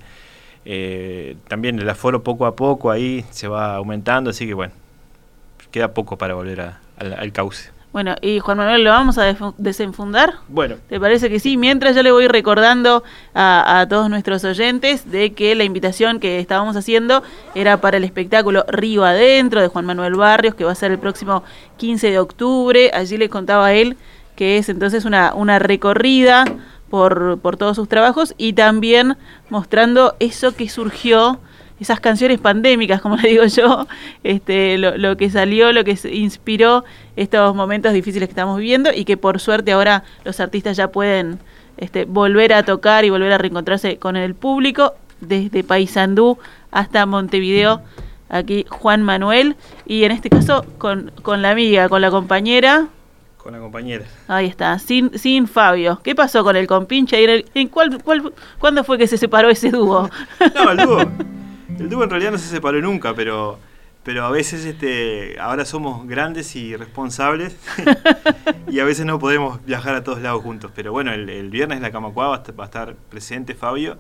eh, 0.64 1.36
también 1.48 1.78
el 1.80 1.90
aforo 1.90 2.24
poco 2.24 2.46
a 2.46 2.56
poco 2.56 2.90
ahí 2.90 3.26
se 3.32 3.48
va 3.48 3.76
aumentando, 3.76 4.30
así 4.30 4.48
que 4.48 4.54
bueno, 4.54 4.74
queda 5.72 5.94
poco 5.94 6.18
para 6.18 6.34
volver 6.36 6.62
a- 6.62 6.80
al, 6.98 7.14
al 7.14 7.32
cauce. 7.34 7.70
Bueno, 7.96 8.14
y 8.20 8.40
Juan 8.40 8.58
Manuel, 8.58 8.84
¿lo 8.84 8.90
vamos 8.90 9.18
a 9.18 9.38
desenfundar? 9.58 10.34
Bueno, 10.50 10.76
¿Te 10.90 11.00
parece 11.00 11.30
que 11.30 11.40
sí? 11.40 11.56
Mientras 11.56 11.96
yo 11.96 12.04
le 12.04 12.12
voy 12.12 12.28
recordando 12.28 13.06
a, 13.34 13.80
a 13.80 13.88
todos 13.88 14.10
nuestros 14.10 14.44
oyentes 14.44 15.10
de 15.10 15.32
que 15.32 15.56
la 15.56 15.64
invitación 15.64 16.20
que 16.20 16.40
estábamos 16.40 16.76
haciendo 16.76 17.24
era 17.54 17.80
para 17.80 17.96
el 17.96 18.04
espectáculo 18.04 18.66
Río 18.68 19.06
Adentro 19.06 19.62
de 19.62 19.70
Juan 19.70 19.86
Manuel 19.86 20.16
Barrios, 20.16 20.56
que 20.56 20.66
va 20.66 20.74
a 20.74 20.76
ser 20.76 20.92
el 20.92 21.00
próximo 21.00 21.46
15 21.78 22.12
de 22.12 22.20
octubre. 22.20 22.92
Allí 22.94 23.16
le 23.16 23.30
contaba 23.30 23.68
a 23.68 23.74
él 23.74 23.96
que 24.36 24.58
es 24.58 24.68
entonces 24.68 25.06
una, 25.06 25.34
una 25.34 25.60
recorrida 25.60 26.44
por, 26.90 27.40
por 27.40 27.56
todos 27.56 27.78
sus 27.78 27.88
trabajos 27.88 28.36
y 28.38 28.52
también 28.52 29.16
mostrando 29.50 30.18
eso 30.20 30.54
que 30.54 30.68
surgió 30.68 31.40
esas 31.80 32.00
canciones 32.00 32.40
pandémicas, 32.40 33.02
como 33.02 33.18
le 33.18 33.30
digo 33.30 33.46
yo, 33.46 33.88
este, 34.24 34.78
lo, 34.78 34.98
lo 34.98 35.18
que 35.18 35.30
salió, 35.30 35.72
lo 35.72 35.84
que 35.84 35.98
inspiró 36.12 36.84
estos 37.16 37.56
momentos 37.56 37.94
difíciles 37.94 38.28
que 38.28 38.32
estamos 38.32 38.58
viviendo 38.58 38.92
y 38.94 39.06
que 39.06 39.18
por 39.18 39.40
suerte 39.40 39.72
ahora 39.74 40.04
los 40.24 40.40
artistas 40.40 40.78
ya 40.78 40.90
pueden 40.90 41.40
este, 41.78 42.06
volver 42.06 42.54
a 42.54 42.64
tocar 42.64 43.04
y 43.06 43.10
volver 43.10 43.32
a 43.34 43.38
reencontrarse 43.38 43.98
con 43.98 44.16
el 44.16 44.36
público, 44.36 44.94
desde 45.22 45.64
Paysandú 45.64 46.38
hasta 46.72 47.06
Montevideo, 47.06 47.82
aquí 48.30 48.66
Juan 48.70 49.02
Manuel, 49.04 49.56
y 49.86 50.04
en 50.04 50.12
este 50.12 50.30
caso 50.30 50.66
con, 50.78 51.12
con 51.22 51.42
la 51.42 51.52
amiga, 51.52 51.90
con 51.90 52.02
la 52.02 52.10
compañera, 52.12 52.88
con 53.38 53.54
la 53.54 53.60
compañera. 53.60 54.06
ahí 54.28 54.48
está, 54.48 54.80
sin, 54.80 55.18
sin 55.20 55.48
Fabio. 55.48 56.00
¿Qué 56.04 56.16
pasó 56.16 56.44
con 56.44 56.56
el 56.56 56.66
compinche? 56.68 57.24
¿En 57.24 57.30
el- 57.30 57.46
en 57.54 57.68
cuál, 57.68 58.02
cuál- 58.04 58.34
¿Cuándo 58.60 58.84
fue 58.84 58.98
que 58.98 59.08
se 59.08 59.18
separó 59.18 59.50
ese 59.50 59.70
dúo? 59.70 60.10
No, 60.56 60.72
el 60.72 60.78
dúo, 60.78 60.98
el 61.68 61.90
dúo 61.90 62.04
en 62.04 62.10
realidad 62.10 62.32
no 62.32 62.38
se 62.38 62.48
separó 62.48 62.82
nunca, 62.82 63.14
pero, 63.14 63.60
pero 64.04 64.26
a 64.26 64.32
veces 64.32 64.66
este, 64.66 65.38
ahora 65.40 65.66
somos 65.66 66.08
grandes 66.08 66.56
y 66.56 66.76
responsables 66.76 67.58
y 68.70 68.80
a 68.80 68.86
veces 68.86 69.06
no 69.06 69.20
podemos 69.20 69.64
viajar 69.66 69.96
a 69.96 70.04
todos 70.04 70.22
lados 70.22 70.42
juntos. 70.44 70.72
Pero 70.76 70.92
bueno, 70.92 71.12
el, 71.14 71.30
el 71.30 71.50
viernes 71.50 71.82
la 71.82 71.92
Camacua 71.92 72.28
va 72.28 72.36
a 72.64 72.66
estar, 72.66 72.96
presente 73.10 73.54
Fabio 73.56 73.98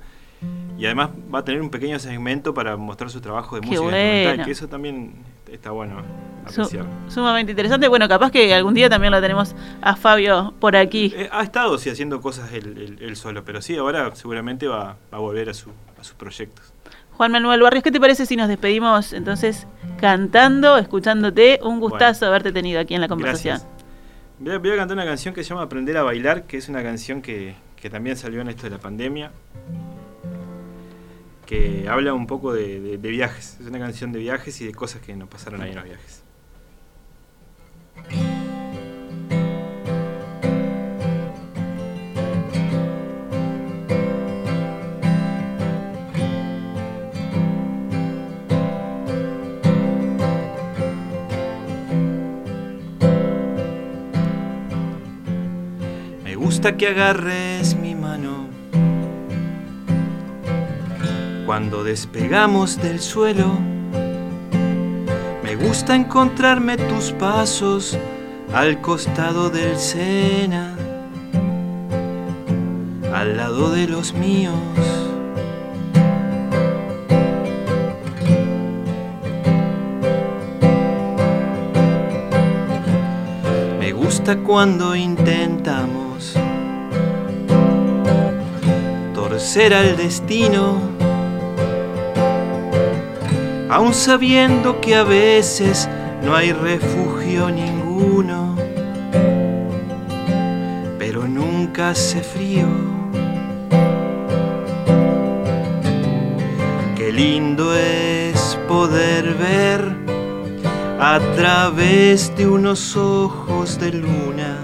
y 0.78 0.86
además 0.86 1.10
va 1.34 1.39
a 1.39 1.45
tener 1.45 1.62
un 1.62 1.69
pequeño 1.69 1.97
segmento 1.97 2.54
para 2.54 2.75
mostrar 2.78 3.10
su 3.10 3.21
trabajo 3.21 3.56
de 3.56 3.62
Qué 3.62 3.67
música 3.67 3.84
bueno. 3.84 4.45
que 4.45 4.51
eso 4.51 4.67
también 4.67 5.13
está 5.51 5.71
bueno 5.71 6.04
apreciar. 6.45 6.86
sumamente 7.08 7.54
interesante. 7.54 7.88
Bueno, 7.88 8.08
capaz 8.08 8.30
que 8.32 8.54
algún 8.54 8.73
día 8.75 8.89
también 8.89 9.12
lo 9.12 9.21
tenemos 9.21 9.56
a 9.82 9.95
Fabio 9.95 10.54
por 10.60 10.75
aquí. 10.75 11.12
Eh, 11.15 11.30
ha 11.32 11.41
estado 11.41 11.78
sí 11.80 11.89
haciendo 11.89 12.21
cosas 12.21 12.51
él, 12.54 12.75
él- 12.78 12.97
él 13.01 13.15
solo, 13.15 13.43
pero 13.43 13.62
sí, 13.62 13.75
ahora 13.78 14.13
seguramente 14.15 14.67
va, 14.67 14.97
va 15.12 15.17
a 15.17 15.19
volver 15.19 15.49
a, 15.49 15.54
su, 15.54 15.71
a 15.99 16.04
sus 16.04 16.13
proyectos. 16.15 16.73
Juan 17.17 17.32
Manuel 17.32 17.62
Barrios, 17.62 17.84
¿qué 17.84 17.91
te 17.91 17.99
parece 17.99 18.25
si 18.25 18.36
nos 18.36 18.47
despedimos 18.49 19.13
entonces 19.13 19.67
cantando, 19.99 20.78
escuchándote? 20.78 21.60
Un 21.63 21.80
gustazo 21.80 22.25
haberte 22.25 22.51
tenido 22.51 22.80
aquí 22.80 22.93
en 22.93 23.01
la 23.01 23.08
conversación. 23.08 23.60
Voy 24.39 24.54
a, 24.54 24.58
voy 24.60 24.71
a 24.71 24.75
cantar 24.75 24.97
una 24.97 25.06
canción 25.06 25.34
que 25.34 25.43
se 25.43 25.49
llama 25.49 25.62
Aprender 25.62 25.95
a 25.95 26.04
Bailar, 26.04 26.43
que 26.43 26.58
es 26.58 26.67
una 26.67 26.84
canción 26.84 27.21
que, 27.21 27.56
que 27.78 27.89
también 27.89 28.17
salió 28.17 28.41
en 28.41 28.49
esto 28.49 28.63
de 28.63 28.71
la 28.71 28.80
pandemia, 28.80 29.32
que 31.45 31.88
habla 31.89 32.13
un 32.13 32.28
poco 32.28 32.51
de, 32.54 32.82
de- 32.82 32.97
de 32.97 33.10
viajes. 33.10 33.58
Es 33.62 33.67
una 33.67 33.80
canción 33.80 34.12
de 34.12 34.19
viajes 34.19 34.60
y 34.60 34.65
de 34.65 34.73
cosas 34.73 35.01
que 35.01 35.15
nos 35.15 35.30
pasaron 35.30 35.62
ahí 35.62 35.69
en 35.69 35.75
los 35.75 35.86
viajes. 35.86 36.23
Que 56.73 56.88
agarres 56.88 57.75
mi 57.75 57.93
mano 57.93 58.47
cuando 61.45 61.84
despegamos 61.84 62.82
del 62.82 62.99
suelo. 62.99 63.60
Me 65.43 65.56
gusta 65.56 65.95
encontrarme 65.95 66.75
tus 66.78 67.12
pasos 67.12 67.95
al 68.51 68.82
costado 68.82 69.51
del 69.51 69.78
Sena, 69.78 70.75
al 73.13 73.38
lado 73.38 73.69
de 73.69 73.88
los 73.88 74.13
míos. 74.13 74.56
Me 83.80 83.91
gusta 83.91 84.38
cuando 84.39 84.95
intentamos 84.95 85.94
torcer 89.55 89.73
al 89.73 89.95
destino, 89.95 90.81
aun 93.69 93.93
sabiendo 93.93 94.81
que 94.81 94.95
a 94.95 95.03
veces 95.03 95.87
no 96.21 96.35
hay 96.35 96.51
refugio 96.51 97.49
ninguno, 97.49 98.57
pero 100.99 101.25
nunca 101.25 101.91
hace 101.91 102.21
frío. 102.21 102.67
Qué 106.97 107.13
lindo 107.13 107.73
es 107.77 108.59
poder 108.67 109.35
ver 109.35 109.95
a 110.99 111.17
través 111.37 112.35
de 112.35 112.45
unos 112.45 112.97
ojos 112.97 113.79
de 113.79 113.93
luna, 113.93 114.57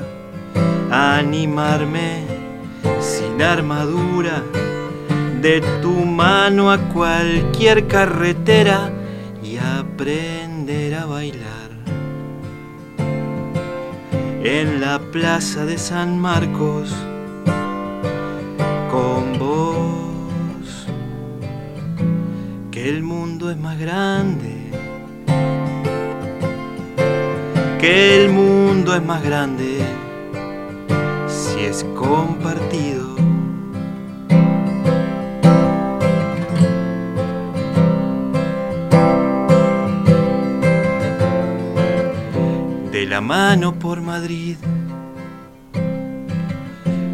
animarme 0.91 2.25
sin 2.99 3.41
armadura 3.41 4.43
de 5.41 5.62
tu 5.82 5.91
mano 6.06 6.71
a 6.71 6.77
cualquier 6.77 7.88
carretera 7.88 8.91
y 9.43 9.58
aprender 9.58 10.95
a 10.95 11.06
bailar. 11.06 11.71
En 14.43 14.82
la 14.82 14.99
plaza 14.99 15.65
de 15.65 15.77
San 15.77 16.19
Marcos 16.19 16.93
con 18.91 19.38
vos, 19.39 20.88
que 22.71 22.89
el 22.89 23.04
mundo 23.04 23.51
es 23.51 23.58
más 23.58 23.80
grande 23.80 24.62
que 27.82 28.23
el 28.23 28.30
mundo 28.30 28.93
es 28.95 29.04
más 29.04 29.23
grande 29.23 29.80
si 31.27 31.62
es 31.62 31.84
compartido. 31.95 33.11
La 43.12 43.19
mano 43.19 43.78
por 43.78 44.00
Madrid. 44.00 44.56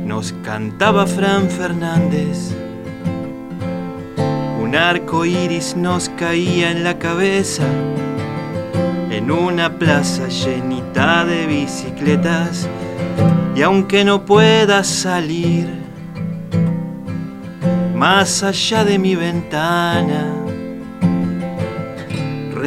Nos 0.06 0.32
cantaba 0.44 1.08
Fran 1.08 1.50
Fernández. 1.50 2.56
Un 4.62 4.76
arco 4.76 5.26
iris 5.26 5.76
nos 5.76 6.10
caía 6.10 6.70
en 6.70 6.84
la 6.84 7.00
cabeza. 7.00 7.64
En 9.10 9.32
una 9.32 9.80
plaza 9.80 10.28
llenita 10.28 11.26
de 11.26 11.48
bicicletas. 11.48 12.70
Y 13.56 13.64
aunque 13.64 14.06
no 14.06 14.24
pueda 14.24 14.84
salir 14.84 15.68
más 17.96 18.44
allá 18.44 18.84
de 18.84 19.00
mi 19.00 19.16
ventana, 19.16 20.47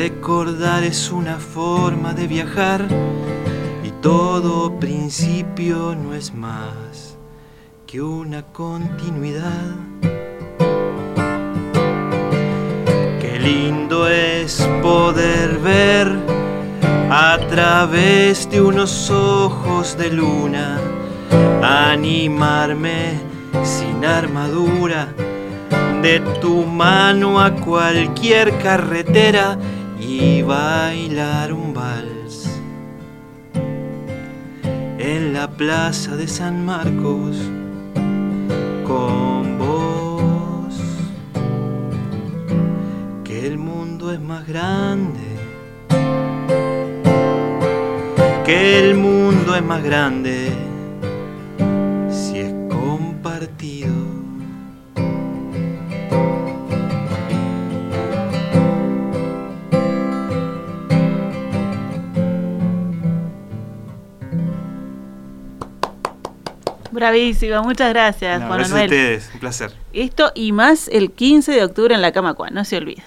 recordar 0.02 0.82
es 0.82 1.12
una 1.12 1.36
forma 1.38 2.14
de 2.14 2.26
viajar 2.26 2.86
y 3.84 3.90
todo 4.00 4.80
principio 4.80 5.94
no 5.94 6.14
es 6.14 6.32
más 6.32 7.18
que 7.86 8.00
una 8.00 8.42
continuidad. 8.44 9.74
Qué 13.20 13.38
lindo 13.40 14.08
es 14.08 14.66
poder 14.80 15.58
ver 15.58 16.08
a 17.10 17.36
través 17.50 18.48
de 18.48 18.62
unos 18.62 19.10
ojos 19.10 19.98
de 19.98 20.08
luna, 20.12 20.78
animarme 21.62 23.20
sin 23.62 24.02
armadura, 24.06 25.12
de 26.00 26.20
tu 26.40 26.64
mano 26.64 27.38
a 27.38 27.50
cualquier 27.50 28.56
carretera 28.62 29.58
y 30.00 30.42
bailar 30.42 31.52
un 31.52 31.74
vals. 31.74 32.48
En 34.98 35.32
la 35.32 35.48
plaza 35.48 36.16
de 36.16 36.26
San 36.26 36.64
Marcos 36.64 37.36
con 38.86 39.58
vos, 39.58 40.74
que 43.24 43.46
el 43.46 43.58
mundo 43.58 44.12
es 44.12 44.20
más 44.20 44.46
grande 44.46 45.30
que 48.50 48.80
el 48.80 48.96
mundo 48.96 49.54
es 49.54 49.62
más 49.62 49.80
grande 49.84 50.69
Bravísimo, 67.00 67.62
muchas 67.62 67.88
gracias, 67.94 68.42
No, 68.42 68.48
Juan 68.48 68.58
gracias 68.58 68.78
a 68.78 68.84
ustedes, 68.84 69.30
un 69.32 69.40
placer. 69.40 69.72
Esto 69.94 70.32
y 70.34 70.52
más 70.52 70.86
el 70.88 71.10
15 71.12 71.50
de 71.50 71.64
octubre 71.64 71.94
en 71.94 72.02
la 72.02 72.12
Cama 72.12 72.34
Cuán, 72.34 72.52
no 72.52 72.62
se 72.66 72.76
olviden. 72.76 73.04